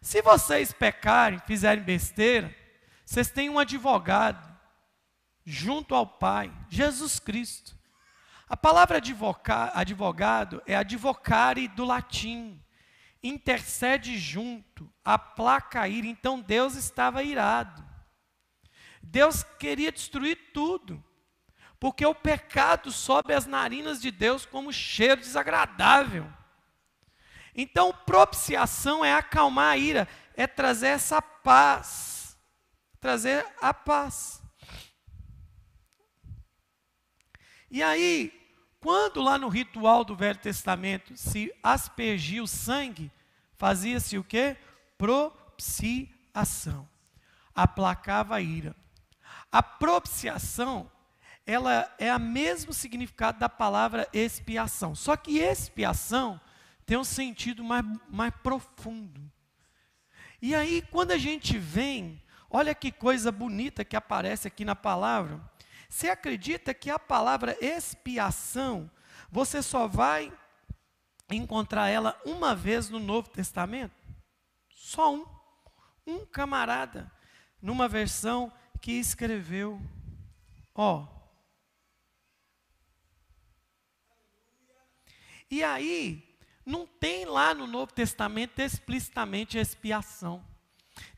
Se 0.00 0.22
vocês 0.22 0.72
pecarem, 0.72 1.40
fizerem 1.40 1.82
besteira, 1.82 2.54
vocês 3.04 3.28
têm 3.32 3.50
um 3.50 3.58
advogado 3.58 4.47
junto 5.50 5.94
ao 5.94 6.06
Pai, 6.06 6.52
Jesus 6.68 7.18
Cristo. 7.18 7.74
A 8.46 8.54
palavra 8.54 9.00
advogado 9.72 10.62
é 10.66 10.76
advocare 10.76 11.68
do 11.68 11.86
latim. 11.86 12.62
Intercede 13.22 14.18
junto, 14.18 14.92
aplaca 15.02 15.88
ira. 15.88 16.06
Então 16.06 16.38
Deus 16.38 16.74
estava 16.74 17.22
irado. 17.22 17.82
Deus 19.02 19.42
queria 19.58 19.90
destruir 19.90 20.50
tudo. 20.52 21.02
Porque 21.80 22.04
o 22.04 22.14
pecado 22.14 22.92
sobe 22.92 23.32
as 23.32 23.46
narinas 23.46 24.02
de 24.02 24.10
Deus 24.10 24.44
como 24.44 24.70
cheiro 24.70 25.20
desagradável. 25.20 26.30
Então, 27.54 27.92
propiciação 28.04 29.02
é 29.02 29.14
acalmar 29.14 29.72
a 29.72 29.76
ira, 29.78 30.08
é 30.34 30.46
trazer 30.46 30.88
essa 30.88 31.22
paz. 31.22 32.36
Trazer 33.00 33.46
a 33.62 33.72
paz. 33.72 34.37
E 37.70 37.82
aí, 37.82 38.32
quando 38.80 39.20
lá 39.20 39.36
no 39.36 39.48
ritual 39.48 40.04
do 40.04 40.14
Velho 40.14 40.38
Testamento 40.38 41.16
se 41.16 41.52
aspergia 41.62 42.42
o 42.42 42.48
sangue, 42.48 43.10
fazia-se 43.56 44.16
o 44.16 44.24
quê? 44.24 44.56
Propiciação. 44.96 46.88
Aplacava 47.54 48.36
a 48.36 48.40
ira. 48.40 48.74
A 49.50 49.62
propiciação, 49.62 50.90
ela 51.46 51.92
é 51.98 52.14
o 52.14 52.20
mesmo 52.20 52.72
significado 52.72 53.38
da 53.38 53.48
palavra 53.48 54.08
expiação. 54.12 54.94
Só 54.94 55.16
que 55.16 55.38
expiação 55.38 56.40
tem 56.86 56.96
um 56.96 57.04
sentido 57.04 57.64
mais, 57.64 57.84
mais 58.08 58.32
profundo. 58.42 59.20
E 60.40 60.54
aí, 60.54 60.82
quando 60.90 61.10
a 61.10 61.18
gente 61.18 61.58
vem, 61.58 62.22
olha 62.48 62.74
que 62.74 62.92
coisa 62.92 63.32
bonita 63.32 63.84
que 63.84 63.96
aparece 63.96 64.46
aqui 64.46 64.64
na 64.64 64.76
palavra. 64.76 65.40
Você 65.88 66.10
acredita 66.10 66.74
que 66.74 66.90
a 66.90 66.98
palavra 66.98 67.56
expiação, 67.64 68.90
você 69.30 69.62
só 69.62 69.88
vai 69.88 70.30
encontrar 71.30 71.88
ela 71.88 72.20
uma 72.26 72.54
vez 72.54 72.90
no 72.90 72.98
Novo 72.98 73.30
Testamento? 73.30 73.94
Só 74.70 75.14
um. 75.14 75.26
Um 76.06 76.24
camarada, 76.24 77.10
numa 77.60 77.86
versão 77.86 78.50
que 78.80 78.92
escreveu, 78.92 79.78
ó. 80.74 81.06
E 85.50 85.62
aí, 85.62 86.38
não 86.64 86.86
tem 86.86 87.26
lá 87.26 87.52
no 87.52 87.66
Novo 87.66 87.92
Testamento 87.92 88.58
explicitamente 88.60 89.58
expiação. 89.58 90.42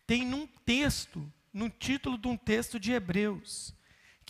Tem 0.07 0.27
num 0.27 0.45
texto, 0.65 1.33
no 1.53 1.71
título 1.71 2.19
de 2.19 2.27
um 2.27 2.37
texto 2.37 2.81
de 2.81 2.91
Hebreus 2.91 3.73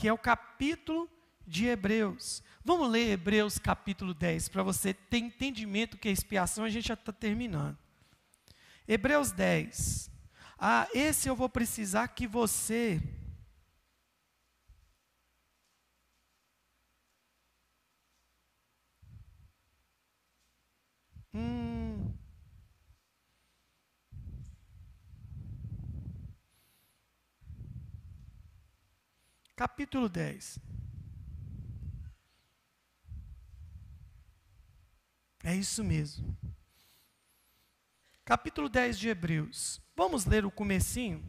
que 0.00 0.08
é 0.08 0.12
o 0.12 0.16
capítulo 0.16 1.10
de 1.46 1.66
Hebreus. 1.66 2.42
Vamos 2.64 2.90
ler 2.90 3.10
Hebreus 3.10 3.58
capítulo 3.58 4.14
10, 4.14 4.48
para 4.48 4.62
você 4.62 4.94
ter 4.94 5.18
entendimento 5.18 5.98
que 5.98 6.08
é 6.08 6.10
expiação, 6.10 6.64
a 6.64 6.70
gente 6.70 6.88
já 6.88 6.94
está 6.94 7.12
terminando. 7.12 7.76
Hebreus 8.88 9.30
10. 9.30 10.10
Ah, 10.58 10.88
esse 10.94 11.28
eu 11.28 11.36
vou 11.36 11.50
precisar 11.50 12.08
que 12.08 12.26
você. 12.26 12.98
Capítulo 29.60 30.08
10. 30.08 30.58
É 35.44 35.54
isso 35.54 35.84
mesmo. 35.84 36.34
Capítulo 38.24 38.70
10 38.70 38.98
de 38.98 39.10
Hebreus. 39.10 39.78
Vamos 39.94 40.24
ler 40.24 40.46
o 40.46 40.50
comecinho? 40.50 41.22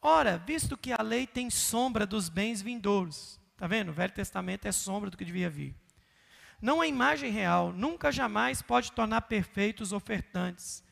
Ora, 0.00 0.38
visto 0.38 0.74
que 0.74 0.90
a 0.90 1.02
lei 1.02 1.26
tem 1.26 1.50
sombra 1.50 2.06
dos 2.06 2.30
bens 2.30 2.62
vindouros. 2.62 3.38
Está 3.52 3.66
vendo? 3.66 3.90
O 3.90 3.92
Velho 3.92 4.14
Testamento 4.14 4.64
é 4.64 4.72
sombra 4.72 5.10
do 5.10 5.18
que 5.18 5.24
devia 5.26 5.50
vir. 5.50 5.76
Não 6.62 6.80
a 6.80 6.86
imagem 6.86 7.30
real, 7.30 7.74
nunca 7.74 8.10
jamais 8.10 8.62
pode 8.62 8.90
tornar 8.92 9.20
perfeitos 9.20 9.92
ofertantes 9.92 10.82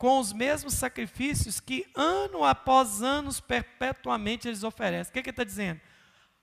com 0.00 0.18
os 0.18 0.32
mesmos 0.32 0.72
sacrifícios 0.72 1.60
que 1.60 1.86
ano 1.94 2.42
após 2.42 3.02
ano 3.02 3.30
perpetuamente 3.42 4.48
eles 4.48 4.64
oferecem. 4.64 5.10
O 5.10 5.12
que, 5.12 5.22
que 5.22 5.28
ele 5.28 5.34
está 5.34 5.44
dizendo? 5.44 5.78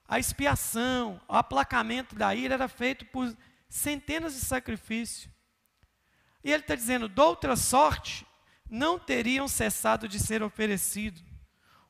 A 0.08 0.20
expiação, 0.20 1.20
o 1.28 1.34
aplacamento 1.34 2.14
da 2.14 2.36
ira 2.36 2.54
era 2.54 2.68
feito 2.68 3.04
por 3.08 3.36
centenas 3.68 4.36
de 4.36 4.42
sacrifícios. 4.42 5.28
E 6.44 6.52
ele 6.52 6.62
está 6.62 6.76
dizendo: 6.76 7.10
de 7.10 7.20
outra 7.20 7.56
sorte, 7.56 8.28
não 8.70 9.00
teriam 9.00 9.48
cessado 9.48 10.08
de 10.08 10.20
ser 10.20 10.44
oferecidos, 10.44 11.24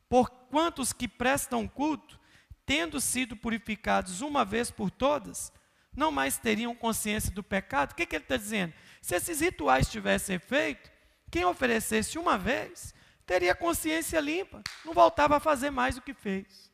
por 0.07 0.29
quantos 0.29 0.93
que 0.93 1.05
prestam 1.05 1.67
culto, 1.67 2.17
tendo 2.65 3.01
sido 3.01 3.35
purificados 3.35 4.21
uma 4.21 4.45
vez 4.45 4.71
por 4.71 4.89
todas, 4.89 5.51
não 5.93 6.13
mais 6.13 6.37
teriam 6.37 6.73
consciência 6.73 7.29
do 7.29 7.43
pecado. 7.43 7.91
O 7.91 7.95
que, 7.95 8.05
que 8.05 8.15
ele 8.15 8.23
está 8.23 8.37
dizendo? 8.37 8.73
Se 9.01 9.15
esses 9.15 9.41
rituais 9.41 9.89
tivessem 9.89 10.39
feito, 10.39 10.95
quem 11.29 11.45
oferecesse 11.45 12.17
uma 12.17 12.37
vez 12.37 12.93
teria 13.25 13.53
consciência 13.53 14.19
limpa, 14.19 14.61
não 14.85 14.93
voltava 14.93 15.37
a 15.37 15.39
fazer 15.39 15.69
mais 15.69 15.97
o 15.97 16.01
que 16.01 16.13
fez. 16.13 16.71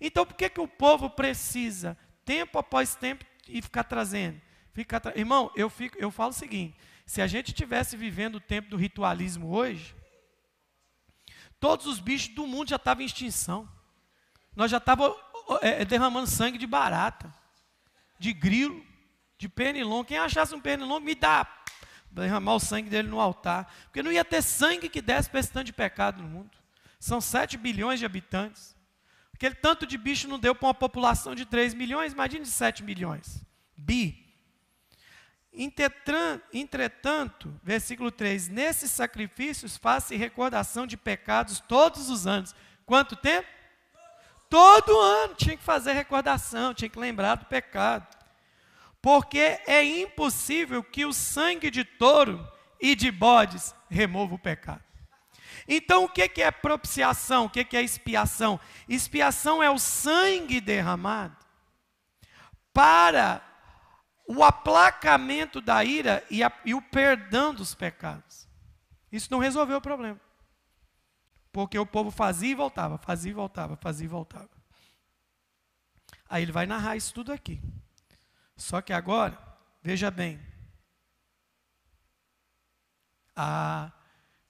Então, 0.00 0.26
por 0.26 0.34
que, 0.34 0.48
que 0.50 0.60
o 0.60 0.68
povo 0.68 1.08
precisa, 1.08 1.96
tempo 2.24 2.58
após 2.58 2.94
tempo, 2.94 3.24
e 3.48 3.62
ficar 3.62 3.84
trazendo? 3.84 4.40
Tra... 5.00 5.16
Irmão, 5.16 5.50
eu, 5.56 5.70
fico, 5.70 5.96
eu 5.98 6.10
falo 6.10 6.30
o 6.30 6.34
seguinte: 6.34 6.76
se 7.06 7.22
a 7.22 7.26
gente 7.26 7.48
estivesse 7.48 7.96
vivendo 7.96 8.36
o 8.36 8.40
tempo 8.40 8.68
do 8.68 8.76
ritualismo 8.76 9.54
hoje, 9.54 9.94
todos 11.58 11.86
os 11.86 12.00
bichos 12.00 12.34
do 12.34 12.46
mundo 12.46 12.68
já 12.68 12.76
estavam 12.76 13.02
em 13.02 13.06
extinção. 13.06 13.68
Nós 14.54 14.70
já 14.70 14.78
estávamos 14.78 15.16
é, 15.62 15.84
derramando 15.84 16.28
sangue 16.28 16.58
de 16.58 16.66
barata, 16.66 17.32
de 18.18 18.32
grilo, 18.32 18.84
de 19.38 19.48
pernilongo. 19.48 20.04
Quem 20.04 20.18
achasse 20.18 20.54
um 20.54 20.60
pernilongo, 20.60 21.04
me 21.04 21.14
dá 21.14 21.44
derramar 22.22 22.54
o 22.54 22.60
sangue 22.60 22.88
dele 22.88 23.08
no 23.08 23.20
altar. 23.20 23.72
Porque 23.84 24.02
não 24.02 24.12
ia 24.12 24.24
ter 24.24 24.42
sangue 24.42 24.88
que 24.88 25.02
desse 25.02 25.28
para 25.28 25.40
esse 25.40 25.52
tanto 25.52 25.66
de 25.66 25.72
pecado 25.72 26.22
no 26.22 26.28
mundo. 26.28 26.50
São 26.98 27.20
7 27.20 27.58
bilhões 27.58 27.98
de 27.98 28.06
habitantes. 28.06 28.74
Aquele 29.34 29.54
tanto 29.54 29.86
de 29.86 29.98
bicho 29.98 30.28
não 30.28 30.38
deu 30.38 30.54
para 30.54 30.68
uma 30.68 30.74
população 30.74 31.34
de 31.34 31.44
3 31.44 31.74
milhões, 31.74 32.12
imagine 32.12 32.44
de 32.44 32.50
7 32.50 32.82
milhões. 32.82 33.44
Bi. 33.76 34.24
Entretanto, 36.52 37.54
versículo 37.62 38.10
3: 38.10 38.48
Nesses 38.48 38.90
sacrifícios 38.90 39.76
faz-se 39.76 40.16
recordação 40.16 40.86
de 40.86 40.96
pecados 40.96 41.60
todos 41.60 42.08
os 42.08 42.26
anos. 42.26 42.54
Quanto 42.86 43.16
tempo? 43.16 43.48
Todo 44.48 44.98
ano 44.98 45.34
tinha 45.34 45.56
que 45.56 45.62
fazer 45.62 45.92
recordação, 45.92 46.72
tinha 46.72 46.88
que 46.88 46.98
lembrar 46.98 47.34
do 47.34 47.46
pecado 47.46 48.06
porque 49.04 49.60
é 49.66 49.84
impossível 49.84 50.82
que 50.82 51.04
o 51.04 51.12
sangue 51.12 51.70
de 51.70 51.84
touro 51.84 52.42
e 52.80 52.94
de 52.94 53.10
bodes 53.10 53.74
remova 53.90 54.34
o 54.34 54.38
pecado. 54.38 54.82
Então, 55.68 56.04
o 56.04 56.08
que 56.08 56.40
é 56.40 56.50
propiciação? 56.50 57.44
O 57.44 57.50
que 57.50 57.76
é 57.76 57.82
expiação? 57.82 58.58
Expiação 58.88 59.62
é 59.62 59.68
o 59.68 59.78
sangue 59.78 60.58
derramado 60.58 61.36
para 62.72 63.42
o 64.26 64.42
aplacamento 64.42 65.60
da 65.60 65.84
ira 65.84 66.24
e, 66.30 66.42
a, 66.42 66.50
e 66.64 66.74
o 66.74 66.80
perdão 66.80 67.52
dos 67.52 67.74
pecados. 67.74 68.48
Isso 69.12 69.28
não 69.30 69.38
resolveu 69.38 69.76
o 69.76 69.82
problema. 69.82 70.18
Porque 71.52 71.78
o 71.78 71.84
povo 71.84 72.10
fazia 72.10 72.52
e 72.52 72.54
voltava, 72.54 72.96
fazia 72.96 73.32
e 73.32 73.34
voltava, 73.34 73.76
fazia 73.76 74.06
e 74.06 74.08
voltava. 74.08 74.48
Aí 76.26 76.42
ele 76.42 76.52
vai 76.52 76.64
narrar 76.64 76.96
isso 76.96 77.12
tudo 77.12 77.34
aqui. 77.34 77.60
Só 78.56 78.80
que 78.80 78.92
agora, 78.92 79.38
veja 79.82 80.10
bem. 80.10 80.40
Ah, 83.34 83.92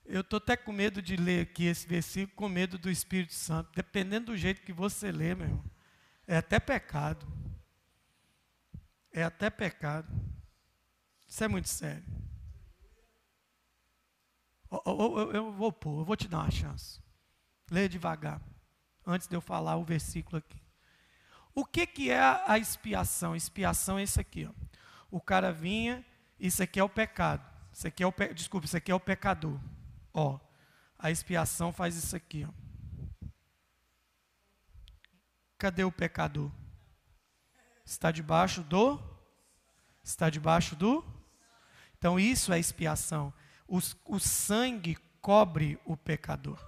eu 0.05 0.21
estou 0.21 0.37
até 0.37 0.57
com 0.57 0.73
medo 0.73 1.01
de 1.01 1.17
ler 1.17 1.43
aqui 1.43 1.65
esse 1.65 1.87
versículo, 1.87 2.37
com 2.37 2.49
medo 2.49 2.79
do 2.79 2.91
Espírito 2.91 3.33
Santo. 3.33 3.73
Dependendo 3.75 4.27
do 4.27 4.37
jeito 4.37 4.63
que 4.63 4.73
você 4.73 5.11
lê, 5.11 5.35
meu 5.35 5.47
irmão, 5.47 5.65
é 6.27 6.37
até 6.37 6.61
pecado. 6.61 7.27
É 9.11 9.23
até 9.23 9.49
pecado. 9.49 10.09
Isso 11.27 11.43
é 11.43 11.49
muito 11.49 11.69
sério. 11.69 12.05
Eu, 15.33 15.53
vou 15.53 15.73
pôr, 15.73 16.01
eu 16.01 16.05
vou 16.05 16.17
te 16.17 16.29
dar 16.29 16.41
uma 16.41 16.51
chance. 16.51 17.01
Leia 17.71 17.89
devagar, 17.89 18.43
antes 19.07 19.27
de 19.27 19.35
eu 19.35 19.41
falar 19.41 19.77
o 19.77 19.85
versículo 19.85 20.37
aqui. 20.37 20.64
O 21.55 21.65
que, 21.65 21.87
que 21.87 22.11
é 22.11 22.21
a 22.21 22.59
expiação? 22.59 23.37
Expiação 23.37 23.99
é 23.99 24.03
isso 24.03 24.21
aqui. 24.21 24.47
Ó. 24.47 24.51
O 25.11 25.21
cara 25.21 25.53
vinha, 25.53 26.05
isso 26.39 26.63
aqui 26.63 26.81
é 26.81 26.85
o 26.85 26.89
pecado. 26.89 27.49
Isso 27.73 27.87
aqui 27.87 28.03
é 28.03 28.07
o 28.07 28.13
pe... 28.13 28.35
Desculpa, 28.35 28.67
isso 28.67 28.77
aqui 28.77 28.91
é 28.91 28.95
o 28.95 29.01
pecador. 29.01 29.61
Ó, 30.13 30.41
a 30.99 31.11
expiação 31.11 31.73
faz 31.73 31.95
isso 31.97 32.17
aqui. 32.17 32.45
Ó. 32.45 33.29
Cadê 35.57 35.85
o 35.85 35.93
pecador? 35.93 36.51
Está 37.85 38.11
debaixo 38.11 38.63
do? 38.63 39.01
Está 40.03 40.29
debaixo 40.29 40.75
do? 40.75 41.05
Então 41.97 42.19
isso 42.19 42.53
é 42.53 42.59
expiação. 42.59 43.33
O, 43.67 43.79
o 44.07 44.19
sangue 44.19 44.97
cobre 45.21 45.79
o 45.85 45.97
pecador. 45.97 46.59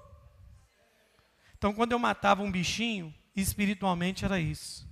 Então 1.59 1.74
quando 1.74 1.93
eu 1.93 1.99
matava 1.99 2.43
um 2.43 2.51
bichinho, 2.51 3.14
espiritualmente 3.41 4.24
era 4.24 4.41
isso. 4.41 4.89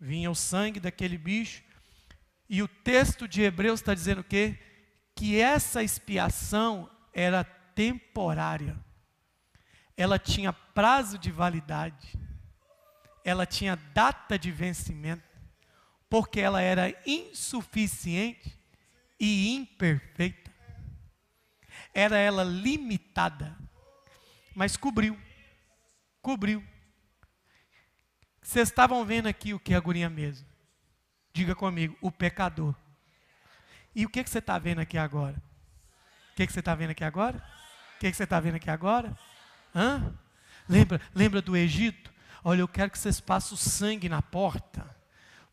Vinha 0.00 0.30
o 0.30 0.34
sangue 0.34 0.78
daquele 0.78 1.18
bicho, 1.18 1.62
e 2.48 2.62
o 2.62 2.68
texto 2.68 3.28
de 3.28 3.42
Hebreus 3.42 3.80
está 3.80 3.92
dizendo 3.92 4.22
o 4.22 4.24
quê? 4.24 4.58
Que 5.14 5.38
essa 5.38 5.82
expiação 5.82 6.88
era 7.12 7.44
temporária. 7.44 8.76
Ela 9.96 10.18
tinha 10.18 10.52
prazo 10.52 11.18
de 11.18 11.30
validade. 11.30 12.16
Ela 13.22 13.44
tinha 13.44 13.76
data 13.76 14.38
de 14.38 14.50
vencimento. 14.50 15.22
Porque 16.08 16.40
ela 16.40 16.62
era 16.62 16.94
insuficiente 17.04 18.58
e 19.20 19.54
imperfeita. 19.54 20.50
Era 21.92 22.16
ela 22.16 22.44
limitada. 22.44 23.58
Mas 24.54 24.76
cobriu. 24.76 25.18
Cobriu. 26.20 26.64
Vocês 28.42 28.68
estavam 28.68 29.04
vendo 29.04 29.26
aqui 29.26 29.52
o 29.52 29.60
que 29.60 29.74
é 29.74 29.76
a 29.76 29.80
guria 29.80 30.08
mesmo. 30.08 30.46
Diga 31.32 31.54
comigo, 31.54 31.96
o 32.00 32.10
pecador. 32.10 32.74
E 33.94 34.06
o 34.06 34.08
que, 34.08 34.22
que 34.24 34.30
você 34.30 34.38
está 34.38 34.58
vendo 34.58 34.80
aqui 34.80 34.96
agora? 34.96 35.36
O 36.32 36.36
que, 36.36 36.46
que 36.46 36.52
você 36.52 36.60
está 36.60 36.74
vendo 36.74 36.90
aqui 36.90 37.04
agora? 37.04 37.36
O 37.96 37.98
que, 37.98 38.10
que 38.10 38.16
você 38.16 38.24
está 38.24 38.40
vendo 38.40 38.56
aqui 38.56 38.70
agora? 38.70 39.16
Hã? 39.74 40.16
Lembra, 40.68 41.00
lembra 41.14 41.42
do 41.42 41.56
Egito? 41.56 42.12
Olha, 42.44 42.60
eu 42.60 42.68
quero 42.68 42.90
que 42.90 42.98
vocês 42.98 43.20
passem 43.20 43.54
o 43.54 43.56
sangue 43.56 44.08
na 44.08 44.22
porta. 44.22 44.96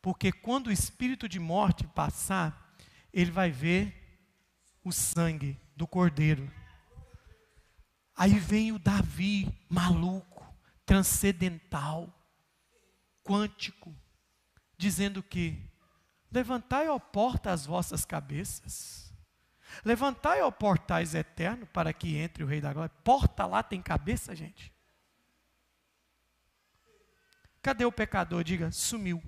Porque 0.02 0.32
quando 0.32 0.68
o 0.68 0.72
espírito 0.72 1.28
de 1.28 1.40
morte 1.40 1.88
passar, 1.88 2.76
ele 3.12 3.32
vai 3.32 3.50
ver 3.50 3.94
o 4.84 4.92
sangue 4.92 5.60
do 5.76 5.88
cordeiro. 5.88 6.52
Aí 8.16 8.38
vem 8.40 8.72
o 8.72 8.80
Davi, 8.80 9.52
maluco, 9.70 10.35
transcendental 10.86 12.14
quântico, 13.24 13.94
dizendo 14.78 15.24
que 15.24 15.70
levantai, 16.32 16.88
ó 16.88 17.00
porta, 17.00 17.52
as 17.52 17.66
vossas 17.66 18.06
cabeças. 18.06 19.14
Levantai, 19.84 20.42
ó 20.42 20.52
portais 20.52 21.16
eterno, 21.16 21.66
para 21.68 21.92
que 21.92 22.16
entre 22.18 22.44
o 22.44 22.48
Rei 22.48 22.62
da 22.62 22.72
Glória. 22.72 22.94
Porta 23.04 23.46
lá 23.46 23.64
tem 23.64 23.82
cabeça, 23.82 24.36
gente? 24.36 24.72
Cadê 27.62 27.84
o 27.84 27.92
pecador? 27.92 28.44
Diga, 28.44 28.72
sumiu. 28.72 29.22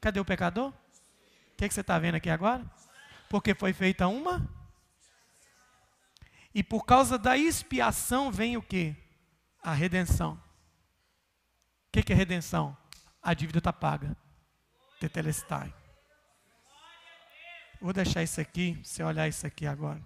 Cadê 0.00 0.18
o 0.18 0.24
pecador? 0.24 0.70
O 0.70 1.56
que, 1.56 1.64
é 1.64 1.68
que 1.68 1.74
você 1.74 1.80
está 1.80 1.98
vendo 1.98 2.16
aqui 2.16 2.28
agora? 2.28 2.68
Porque 3.30 3.54
foi 3.54 3.72
feita 3.72 4.08
uma. 4.08 4.48
E 6.54 6.62
por 6.62 6.84
causa 6.84 7.16
da 7.16 7.36
expiação 7.36 8.32
vem 8.32 8.56
o 8.56 8.62
que? 8.62 8.96
A 9.62 9.72
redenção. 9.72 10.40
Que, 11.98 12.04
que 12.04 12.12
é 12.12 12.16
redenção? 12.16 12.76
a 13.20 13.34
dívida 13.34 13.58
está 13.58 13.72
paga. 13.72 14.16
Tetelestai. 15.00 15.74
Vou 17.80 17.92
deixar 17.92 18.22
isso 18.22 18.40
aqui, 18.40 18.80
você 18.84 19.02
olhar 19.02 19.26
isso 19.26 19.44
aqui 19.44 19.66
agora. 19.66 20.00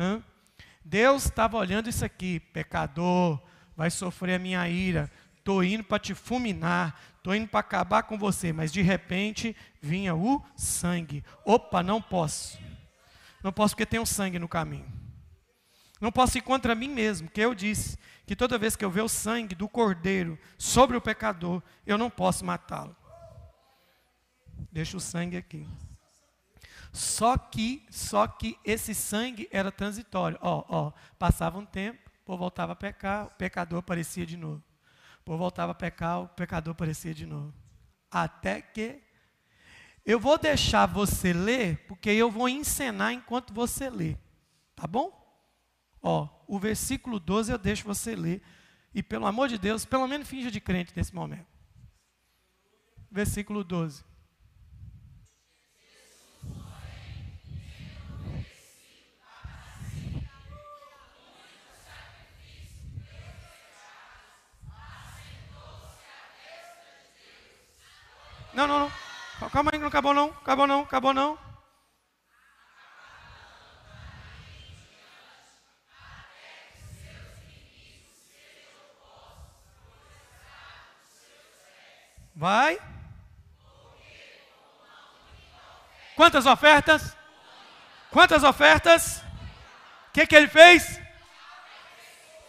Hã? 0.00 0.24
Deus 0.82 1.26
estava 1.26 1.58
olhando 1.58 1.90
isso 1.90 2.02
aqui, 2.02 2.40
pecador, 2.40 3.42
vai 3.76 3.90
sofrer 3.90 4.36
a 4.36 4.38
minha 4.38 4.66
ira, 4.70 5.10
estou 5.36 5.62
indo 5.62 5.84
para 5.84 5.98
te 5.98 6.14
fulminar, 6.14 6.98
estou 7.18 7.34
indo 7.34 7.48
para 7.48 7.60
acabar 7.60 8.04
com 8.04 8.16
você, 8.16 8.54
mas 8.54 8.72
de 8.72 8.80
repente 8.80 9.54
vinha 9.82 10.14
o 10.14 10.42
sangue. 10.56 11.22
Opa, 11.44 11.82
não 11.82 12.00
posso. 12.00 12.58
Não 13.44 13.52
posso 13.52 13.74
porque 13.74 13.84
tem 13.84 14.00
um 14.00 14.06
sangue 14.06 14.38
no 14.38 14.48
caminho. 14.48 15.01
Não 16.02 16.10
posso 16.10 16.36
ir 16.36 16.40
contra 16.40 16.74
mim 16.74 16.88
mesmo, 16.88 17.30
que 17.30 17.40
eu 17.40 17.54
disse 17.54 17.96
que 18.26 18.34
toda 18.34 18.58
vez 18.58 18.74
que 18.74 18.84
eu 18.84 18.90
ver 18.90 19.02
o 19.02 19.08
sangue 19.08 19.54
do 19.54 19.68
cordeiro 19.68 20.36
sobre 20.58 20.96
o 20.96 21.00
pecador, 21.00 21.62
eu 21.86 21.96
não 21.96 22.10
posso 22.10 22.44
matá-lo. 22.44 22.96
Deixa 24.72 24.96
o 24.96 25.00
sangue 25.00 25.36
aqui. 25.36 25.64
Só 26.92 27.38
que, 27.38 27.86
só 27.88 28.26
que 28.26 28.58
esse 28.64 28.96
sangue 28.96 29.48
era 29.52 29.70
transitório. 29.70 30.36
Ó, 30.42 30.64
ó, 30.68 30.92
passava 31.20 31.56
um 31.56 31.64
tempo, 31.64 32.10
o 32.22 32.24
povo 32.24 32.38
voltava 32.38 32.72
a 32.72 32.76
pecar, 32.76 33.26
o 33.26 33.30
pecador 33.36 33.78
aparecia 33.78 34.26
de 34.26 34.36
novo. 34.36 34.60
O 35.20 35.24
povo 35.24 35.38
voltava 35.38 35.70
a 35.70 35.74
pecar, 35.76 36.20
o 36.20 36.28
pecador 36.30 36.72
aparecia 36.72 37.14
de 37.14 37.26
novo. 37.26 37.54
Até 38.10 38.60
que 38.60 39.00
eu 40.04 40.18
vou 40.18 40.36
deixar 40.36 40.86
você 40.86 41.32
ler, 41.32 41.86
porque 41.86 42.10
eu 42.10 42.28
vou 42.28 42.48
encenar 42.48 43.12
enquanto 43.12 43.54
você 43.54 43.88
lê. 43.88 44.16
Tá 44.74 44.84
bom? 44.88 45.21
Ó, 46.02 46.28
o 46.48 46.58
versículo 46.58 47.20
12 47.20 47.52
eu 47.52 47.58
deixo 47.58 47.84
você 47.84 48.16
ler. 48.16 48.42
E 48.94 49.02
pelo 49.02 49.26
amor 49.26 49.48
de 49.48 49.56
Deus, 49.56 49.84
pelo 49.84 50.06
menos 50.06 50.28
finja 50.28 50.50
de 50.50 50.60
crente 50.60 50.92
nesse 50.94 51.14
momento. 51.14 51.46
Versículo 53.10 53.62
12. 53.62 54.04
Não, 68.52 68.66
não, 68.66 68.80
não. 68.80 69.50
Calma 69.50 69.70
aí, 69.72 69.78
não 69.78 69.88
acabou 69.88 70.12
não. 70.12 70.26
Acabou 70.28 70.66
não, 70.66 70.80
acabou 70.80 71.14
não. 71.14 71.51
Vai. 82.42 82.76
Quantas 86.16 86.44
ofertas? 86.44 87.16
Quantas 88.10 88.42
ofertas? 88.42 89.18
O 90.08 90.12
que, 90.12 90.26
que 90.26 90.34
ele 90.34 90.48
fez? 90.48 91.00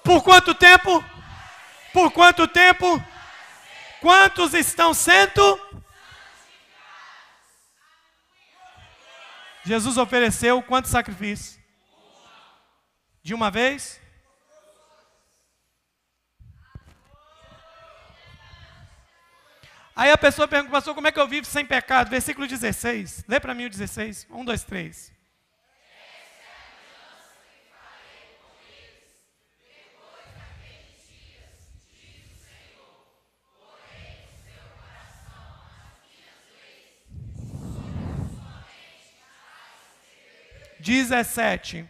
Por 0.03 0.23
quanto 0.23 0.55
tempo? 0.55 1.05
Por 1.93 2.11
quanto 2.11 2.47
tempo? 2.47 2.87
Quantos 4.01 4.55
estão 4.55 4.95
sendo? 4.95 5.61
Jesus 9.63 9.99
ofereceu 9.99 10.63
quanto 10.63 10.87
sacrifício? 10.87 11.61
De 13.21 13.35
uma 13.35 13.51
vez? 13.51 14.01
Aí 19.95 20.09
a 20.11 20.17
pessoa 20.17 20.47
pergunta, 20.47 20.71
pastor, 20.71 20.95
como 20.95 21.07
é 21.07 21.11
que 21.11 21.19
eu 21.19 21.27
vivo 21.27 21.45
sem 21.45 21.63
pecado? 21.65 22.09
Versículo 22.09 22.47
16. 22.47 23.25
Lê 23.27 23.39
para 23.39 23.53
mim 23.53 23.65
o 23.65 23.69
16. 23.69 24.27
1, 24.29 24.45
2, 24.45 24.63
3. 24.63 25.13
Dezessete. 40.79 41.87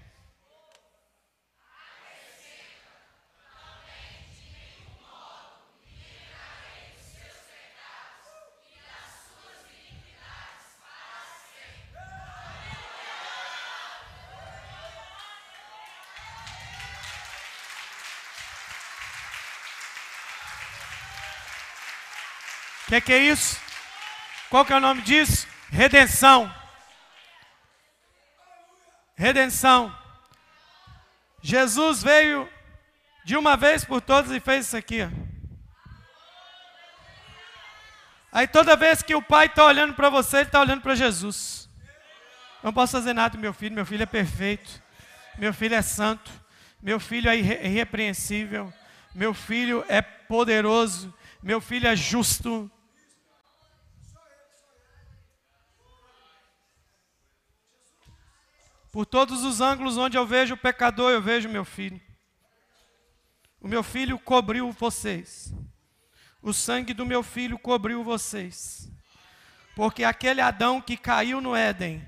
Que, 23.02 23.08
que 23.08 23.14
é 23.14 23.20
isso? 23.20 23.60
Qual 24.50 24.66
que 24.66 24.74
é 24.74 24.76
o 24.76 24.82
nome 24.82 25.02
disso? 25.02 25.48
Redenção. 25.70 26.54
Redenção. 29.16 29.96
Jesus 31.42 32.04
veio 32.04 32.50
de 33.26 33.36
uma 33.36 33.58
vez 33.58 33.84
por 33.84 34.02
todas 34.02 34.32
e 34.32 34.40
fez 34.40 34.68
isso 34.68 34.78
aqui. 34.78 35.00
Aí 38.32 38.48
toda 38.48 38.76
vez 38.76 39.02
que 39.02 39.16
o 39.16 39.22
pai 39.22 39.48
está 39.48 39.66
olhando 39.66 39.94
para 39.94 40.10
você, 40.10 40.38
ele 40.38 40.46
está 40.46 40.60
olhando 40.60 40.82
para 40.82 40.96
Jesus. 40.96 41.70
Não 42.62 42.74
posso 42.74 42.94
fazer 42.94 43.14
nada 43.14 43.36
com 43.36 43.42
meu 43.42 43.54
filho, 43.54 43.76
meu 43.76 43.86
filho 43.86 44.04
é 44.04 44.08
perfeito. 44.08 44.82
Meu 45.38 45.54
filho 45.54 45.76
é 45.76 45.82
santo. 45.82 46.32
Meu 46.82 47.00
filho 47.00 47.30
é 47.30 47.38
irrepreensível. 47.38 48.72
Meu 49.14 49.34
filho 49.34 49.86
é 49.88 50.02
poderoso 50.02 51.14
Meu 51.42 51.60
filho 51.60 51.88
é 51.88 51.96
justo. 51.96 52.72
Por 58.94 59.08
todos 59.08 59.44
os 59.44 59.60
ângulos 59.60 59.98
onde 59.98 60.16
eu 60.16 60.24
vejo 60.24 60.54
o 60.54 60.58
pecador, 60.58 61.10
eu 61.10 61.20
vejo 61.20 61.50
meu 61.50 61.66
filho. 61.66 62.00
O 63.60 63.68
meu 63.68 63.82
filho 63.82 64.20
cobriu 64.20 64.72
vocês. 64.72 65.52
O 66.44 66.54
sangue 66.54 66.94
do 66.94 67.04
meu 67.04 67.24
filho 67.24 67.58
cobriu 67.58 68.04
vocês. 68.04 68.92
Porque 69.76 70.04
aquele 70.04 70.42
Adão 70.42 70.80
que 70.80 70.96
caiu 70.96 71.42
no 71.42 71.56
Éden, 71.56 72.06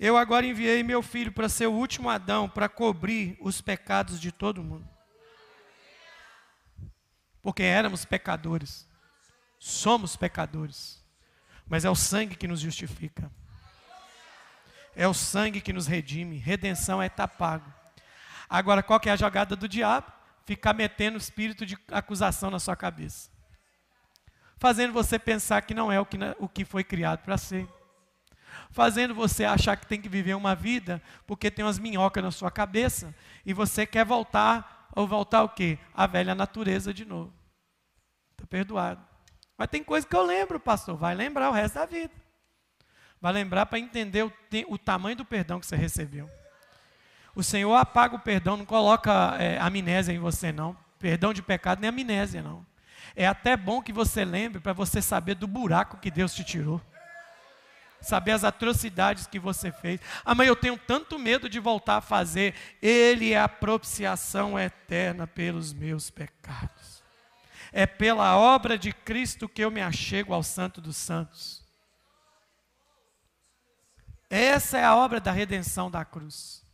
eu 0.00 0.16
agora 0.16 0.46
enviei 0.46 0.82
meu 0.82 1.02
filho 1.02 1.30
para 1.30 1.50
ser 1.50 1.66
o 1.66 1.74
último 1.74 2.08
Adão, 2.08 2.48
para 2.48 2.66
cobrir 2.66 3.36
os 3.38 3.60
pecados 3.60 4.18
de 4.18 4.32
todo 4.32 4.64
mundo. 4.64 4.88
Porque 7.42 7.62
éramos 7.62 8.06
pecadores. 8.06 8.88
Somos 9.58 10.16
pecadores. 10.16 11.04
Mas 11.68 11.84
é 11.84 11.90
o 11.90 11.94
sangue 11.94 12.36
que 12.36 12.48
nos 12.48 12.60
justifica. 12.60 13.30
É 14.94 15.08
o 15.08 15.14
sangue 15.14 15.60
que 15.60 15.72
nos 15.72 15.86
redime. 15.86 16.36
Redenção 16.36 17.02
é 17.02 17.06
estar 17.06 17.28
pago. 17.28 17.72
Agora, 18.48 18.82
qual 18.82 19.00
que 19.00 19.08
é 19.08 19.12
a 19.12 19.16
jogada 19.16 19.56
do 19.56 19.68
diabo? 19.68 20.12
Ficar 20.44 20.74
metendo 20.74 21.16
espírito 21.16 21.64
de 21.64 21.78
acusação 21.90 22.50
na 22.50 22.58
sua 22.58 22.76
cabeça. 22.76 23.30
Fazendo 24.58 24.92
você 24.92 25.18
pensar 25.18 25.62
que 25.62 25.74
não 25.74 25.90
é 25.90 25.98
o 25.98 26.06
que, 26.06 26.18
o 26.38 26.48
que 26.48 26.64
foi 26.64 26.84
criado 26.84 27.20
para 27.24 27.38
ser. 27.38 27.66
Fazendo 28.70 29.14
você 29.14 29.44
achar 29.44 29.76
que 29.76 29.86
tem 29.86 30.00
que 30.00 30.08
viver 30.08 30.34
uma 30.34 30.54
vida 30.54 31.02
porque 31.26 31.50
tem 31.50 31.64
umas 31.64 31.78
minhocas 31.78 32.22
na 32.22 32.30
sua 32.30 32.50
cabeça 32.50 33.14
e 33.44 33.52
você 33.52 33.86
quer 33.86 34.04
voltar 34.04 34.88
ou 34.94 35.06
voltar 35.06 35.38
ao 35.38 35.48
quê? 35.48 35.78
A 35.94 36.06
velha 36.06 36.34
natureza 36.34 36.92
de 36.92 37.04
novo. 37.04 37.32
Está 38.32 38.46
perdoado. 38.46 39.02
Mas 39.56 39.68
tem 39.68 39.82
coisa 39.82 40.06
que 40.06 40.14
eu 40.14 40.22
lembro, 40.22 40.60
pastor. 40.60 40.96
Vai 40.96 41.14
lembrar 41.14 41.50
o 41.50 41.52
resto 41.52 41.74
da 41.76 41.86
vida. 41.86 42.12
Vai 43.22 43.32
lembrar 43.32 43.66
para 43.66 43.78
entender 43.78 44.24
o, 44.24 44.32
o, 44.66 44.76
tamanho 44.76 45.14
do 45.14 45.24
perdão 45.24 45.60
que 45.60 45.66
você 45.66 45.76
recebeu. 45.76 46.28
O 47.36 47.42
Senhor 47.42 47.74
apaga 47.76 48.16
o 48.16 48.18
perdão, 48.18 48.56
não 48.56 48.66
coloca 48.66 49.36
é, 49.38 49.58
amnésia 49.60 50.12
em 50.12 50.18
você, 50.18 50.50
não. 50.50 50.76
Perdão 50.98 51.32
de 51.32 51.40
pecado 51.40 51.80
nem 51.80 51.88
amnésia, 51.88 52.42
não. 52.42 52.66
É 53.14 53.24
até 53.24 53.56
bom 53.56 53.80
que 53.80 53.92
você 53.92 54.24
lembre 54.24 54.60
para 54.60 54.72
você 54.72 55.00
saber 55.00 55.36
do 55.36 55.46
buraco 55.46 55.98
que 55.98 56.10
Deus 56.10 56.34
te 56.34 56.42
tirou 56.42 56.80
saber 58.00 58.32
as 58.32 58.42
atrocidades 58.42 59.28
que 59.28 59.38
você 59.38 59.70
fez. 59.70 60.00
Ah, 60.24 60.34
mas 60.34 60.48
eu 60.48 60.56
tenho 60.56 60.76
tanto 60.76 61.20
medo 61.20 61.48
de 61.48 61.60
voltar 61.60 61.98
a 61.98 62.00
fazer. 62.00 62.52
Ele 62.82 63.32
é 63.32 63.40
a 63.40 63.48
propiciação 63.48 64.58
eterna 64.58 65.24
pelos 65.24 65.72
meus 65.72 66.10
pecados. 66.10 67.02
É 67.72 67.86
pela 67.86 68.36
obra 68.36 68.76
de 68.76 68.92
Cristo 68.92 69.48
que 69.48 69.62
eu 69.62 69.70
me 69.70 69.80
achego 69.80 70.34
ao 70.34 70.42
Santo 70.42 70.80
dos 70.80 70.96
Santos. 70.96 71.61
Essa 74.34 74.78
é 74.78 74.84
a 74.84 74.96
obra 74.96 75.20
da 75.20 75.30
redenção 75.30 75.90
da 75.90 76.06
cruz. 76.06 76.64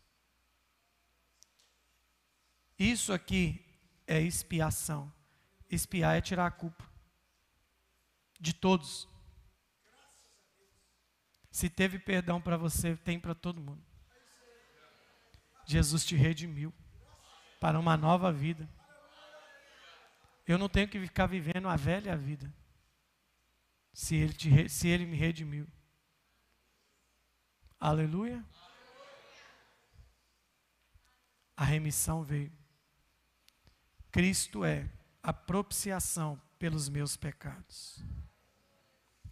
Isso 2.79 3.13
aqui 3.13 3.67
é 4.07 4.21
expiação. 4.21 5.13
Expiar 5.69 6.17
é 6.17 6.21
tirar 6.21 6.47
a 6.47 6.53
culpa 6.53 6.89
de 8.39 8.53
todos. 8.53 9.09
Se 11.51 11.69
teve 11.69 11.99
perdão 11.99 12.41
para 12.41 12.57
você, 12.57 12.97
tem 12.97 13.19
para 13.19 13.35
todo 13.35 13.61
mundo. 13.61 13.85
Jesus 15.67 16.05
te 16.05 16.15
redimiu 16.15 16.73
para 17.59 17.77
uma 17.77 17.97
nova 17.97 18.33
vida. 18.33 18.71
Eu 20.47 20.59
não 20.59 20.69
tenho 20.69 20.87
que 20.87 21.01
ficar 21.01 21.27
vivendo 21.27 21.69
a 21.69 21.75
velha 21.75 22.17
vida. 22.17 22.55
Se 23.93 24.15
ele, 24.15 24.33
te, 24.33 24.69
se 24.69 24.87
ele 24.87 25.05
me 25.05 25.17
redimiu. 25.17 25.67
Aleluia. 27.81 28.45
A 31.57 31.65
remissão 31.65 32.23
veio. 32.23 32.53
Cristo 34.11 34.65
é 34.65 34.91
a 35.23 35.33
propiciação 35.33 36.41
pelos 36.59 36.89
meus 36.89 37.17
pecados. 37.17 38.03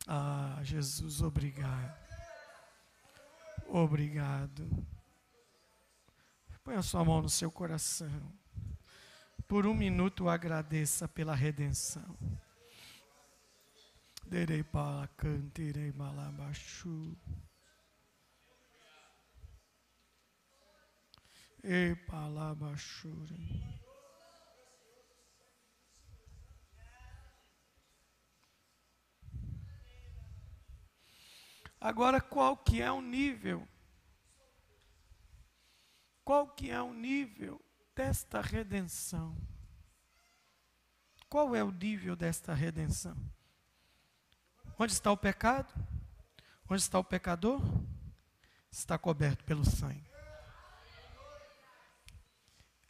Ah, 0.07 0.61
Jesus, 0.63 1.23
obrigado. 1.23 2.07
Obrigado. 3.69 4.87
Põe 6.63 6.77
a 6.77 6.83
sua 6.83 7.05
mão 7.05 7.23
no 7.23 7.29
seu 7.29 7.51
coração. 7.51 8.33
Por 9.49 9.67
um 9.67 9.75
minuto 9.75 10.29
agradeça 10.29 11.09
pela 11.09 11.35
redenção. 11.35 12.17
Derei 14.25 14.63
para 14.63 15.09
cantirei 15.17 15.93
malabachu. 15.93 17.17
E 21.69 21.97
palabachura. 22.07 23.35
Agora, 31.81 32.21
qual 32.21 32.57
que 32.57 32.81
é 32.81 32.93
o 32.93 33.01
nível? 33.01 33.67
Qual 36.25 36.47
que 36.55 36.71
é 36.71 36.81
o 36.81 36.95
nível 36.95 37.61
desta 37.97 38.41
redenção? 38.41 39.37
Qual 41.29 41.53
é 41.57 41.65
o 41.65 41.73
nível 41.73 42.15
desta 42.15 42.55
redenção? 42.55 43.17
Onde 44.79 44.93
está 44.93 45.11
o 45.11 45.17
pecado? 45.17 45.75
Onde 46.71 46.81
está 46.81 46.97
o 47.01 47.05
pecador? 47.05 47.61
Está 48.71 48.97
coberto 48.97 49.45
pelo 49.45 49.65
sangue. 49.65 50.06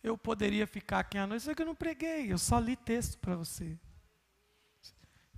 Eu 0.07 0.17
poderia 0.17 0.69
ficar 0.69 1.01
aqui 1.01 1.19
à 1.19 1.27
noite, 1.27 1.43
só 1.43 1.53
que 1.53 1.61
eu 1.61 1.67
não 1.67 1.75
preguei, 1.75 2.33
eu 2.33 2.39
só 2.39 2.61
li 2.61 2.77
texto 2.77 3.19
para 3.19 3.35
você. 3.35 3.77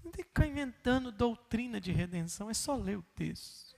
Não 0.04 0.12
tem 0.12 0.22
que 0.22 0.28
ficar 0.28 0.46
inventando 0.46 1.10
doutrina 1.10 1.80
de 1.80 1.90
redenção, 1.90 2.50
é 2.50 2.54
só 2.54 2.76
ler 2.76 2.98
o 2.98 3.02
texto. 3.02 3.74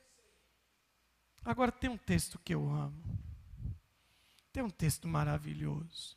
Agora 1.44 1.70
tem 1.70 1.88
um 1.88 1.96
texto 1.96 2.40
que 2.40 2.52
eu 2.52 2.68
amo. 2.68 3.00
Tem 4.52 4.64
um 4.64 4.68
texto 4.68 5.06
maravilhoso. 5.06 6.16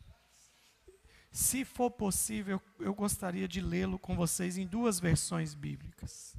Se 1.31 1.63
for 1.63 1.91
possível, 1.91 2.59
eu 2.79 2.95
gostaria 2.95 3.47
de 3.47 3.61
lê-lo 3.61 3.99
com 3.99 4.15
vocês 4.15 4.57
em 4.57 4.65
duas 4.65 4.99
versões 4.99 5.53
bíblicas. 5.53 6.35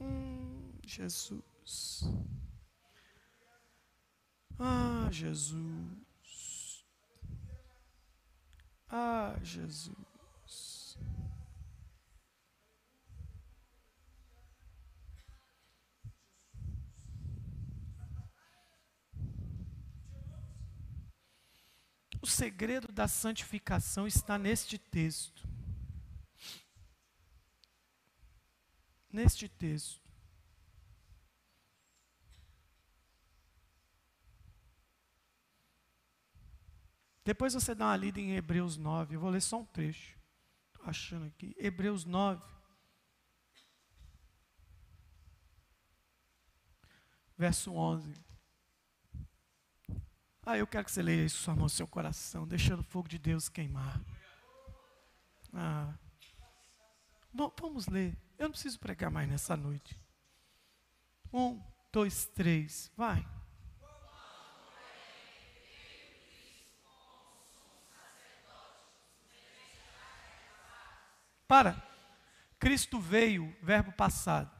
Hum, 0.00 0.72
Jesus. 0.82 2.04
Ah, 4.58 5.10
Jesus. 5.10 6.10
Ah, 8.94 9.34
Jesus. 9.42 10.98
O 22.20 22.26
segredo 22.26 22.92
da 22.92 23.08
santificação 23.08 24.06
está 24.06 24.36
neste 24.36 24.76
texto. 24.76 25.48
Neste 29.10 29.48
texto. 29.48 30.01
Depois 37.24 37.54
você 37.54 37.74
dá 37.74 37.86
uma 37.86 37.96
lida 37.96 38.20
em 38.20 38.34
Hebreus 38.34 38.76
9. 38.76 39.14
Eu 39.14 39.20
vou 39.20 39.30
ler 39.30 39.40
só 39.40 39.60
um 39.60 39.64
trecho. 39.64 40.18
Estou 40.68 40.88
achando 40.88 41.26
aqui. 41.26 41.54
Hebreus 41.58 42.04
9. 42.04 42.42
Verso 47.38 47.72
11. 47.72 48.12
Ah, 50.44 50.58
eu 50.58 50.66
quero 50.66 50.84
que 50.84 50.90
você 50.90 51.02
leia 51.02 51.24
isso 51.24 51.38
sua 51.38 51.54
mão 51.54 51.68
seu 51.68 51.86
coração, 51.86 52.46
deixando 52.46 52.80
o 52.80 52.84
fogo 52.84 53.08
de 53.08 53.18
Deus 53.18 53.48
queimar. 53.48 54.00
Ah. 55.52 55.94
Bom, 57.32 57.52
vamos 57.60 57.86
ler. 57.86 58.16
Eu 58.36 58.44
não 58.44 58.50
preciso 58.50 58.78
pregar 58.80 59.10
mais 59.10 59.28
nessa 59.28 59.56
noite. 59.56 60.00
Um, 61.32 61.62
dois, 61.92 62.26
três, 62.26 62.90
vai. 62.96 63.24
Para. 71.52 71.76
Cristo 72.58 72.98
veio, 72.98 73.54
verbo 73.60 73.92
passado. 73.92 74.50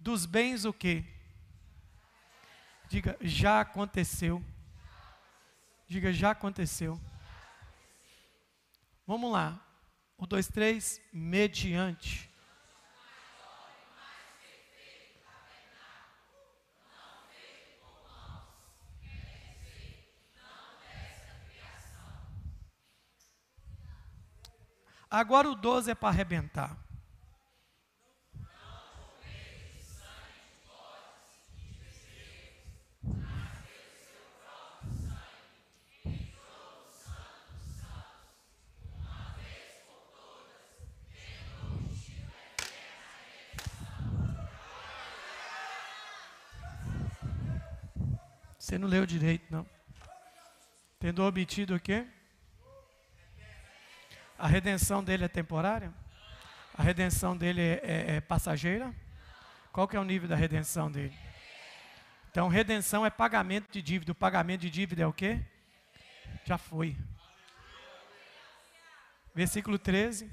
Dos 0.00 0.24
bens 0.24 0.64
o 0.64 0.72
quê? 0.72 1.04
Diga, 2.88 3.18
já 3.20 3.60
aconteceu. 3.60 4.40
Diga, 5.88 6.12
já 6.12 6.30
aconteceu. 6.30 7.00
Vamos 9.04 9.32
lá. 9.32 9.60
Um, 10.16 10.24
dois, 10.24 10.46
três. 10.46 11.00
Mediante. 11.12 12.25
Agora 25.16 25.48
o 25.48 25.54
12 25.54 25.90
é 25.90 25.94
para 25.94 26.10
arrebentar. 26.10 26.76
Você 48.58 48.76
não 48.76 48.86
leu 48.86 49.06
direito, 49.06 49.46
não. 49.50 49.64
Tendo 50.98 51.22
obtido 51.22 51.74
o 51.74 51.80
quê? 51.80 52.06
A 54.38 54.46
redenção 54.46 55.02
dele 55.02 55.24
é 55.24 55.28
temporária? 55.28 55.92
A 56.76 56.82
redenção 56.82 57.36
dele 57.36 57.60
é, 57.60 57.80
é, 57.82 58.16
é 58.16 58.20
passageira? 58.20 58.94
Qual 59.72 59.88
que 59.88 59.96
é 59.96 60.00
o 60.00 60.04
nível 60.04 60.28
da 60.28 60.36
redenção 60.36 60.90
dele? 60.90 61.16
Então, 62.30 62.48
redenção 62.48 63.06
é 63.06 63.08
pagamento 63.08 63.72
de 63.72 63.80
dívida. 63.80 64.12
O 64.12 64.14
pagamento 64.14 64.60
de 64.60 64.70
dívida 64.70 65.02
é 65.02 65.06
o 65.06 65.12
quê? 65.12 65.40
Já 66.44 66.58
foi. 66.58 66.94
Versículo 69.34 69.78
13. 69.78 70.30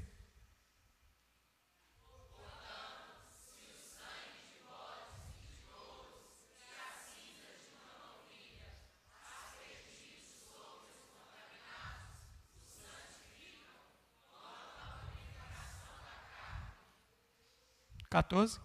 Quatorze. 18.14 18.60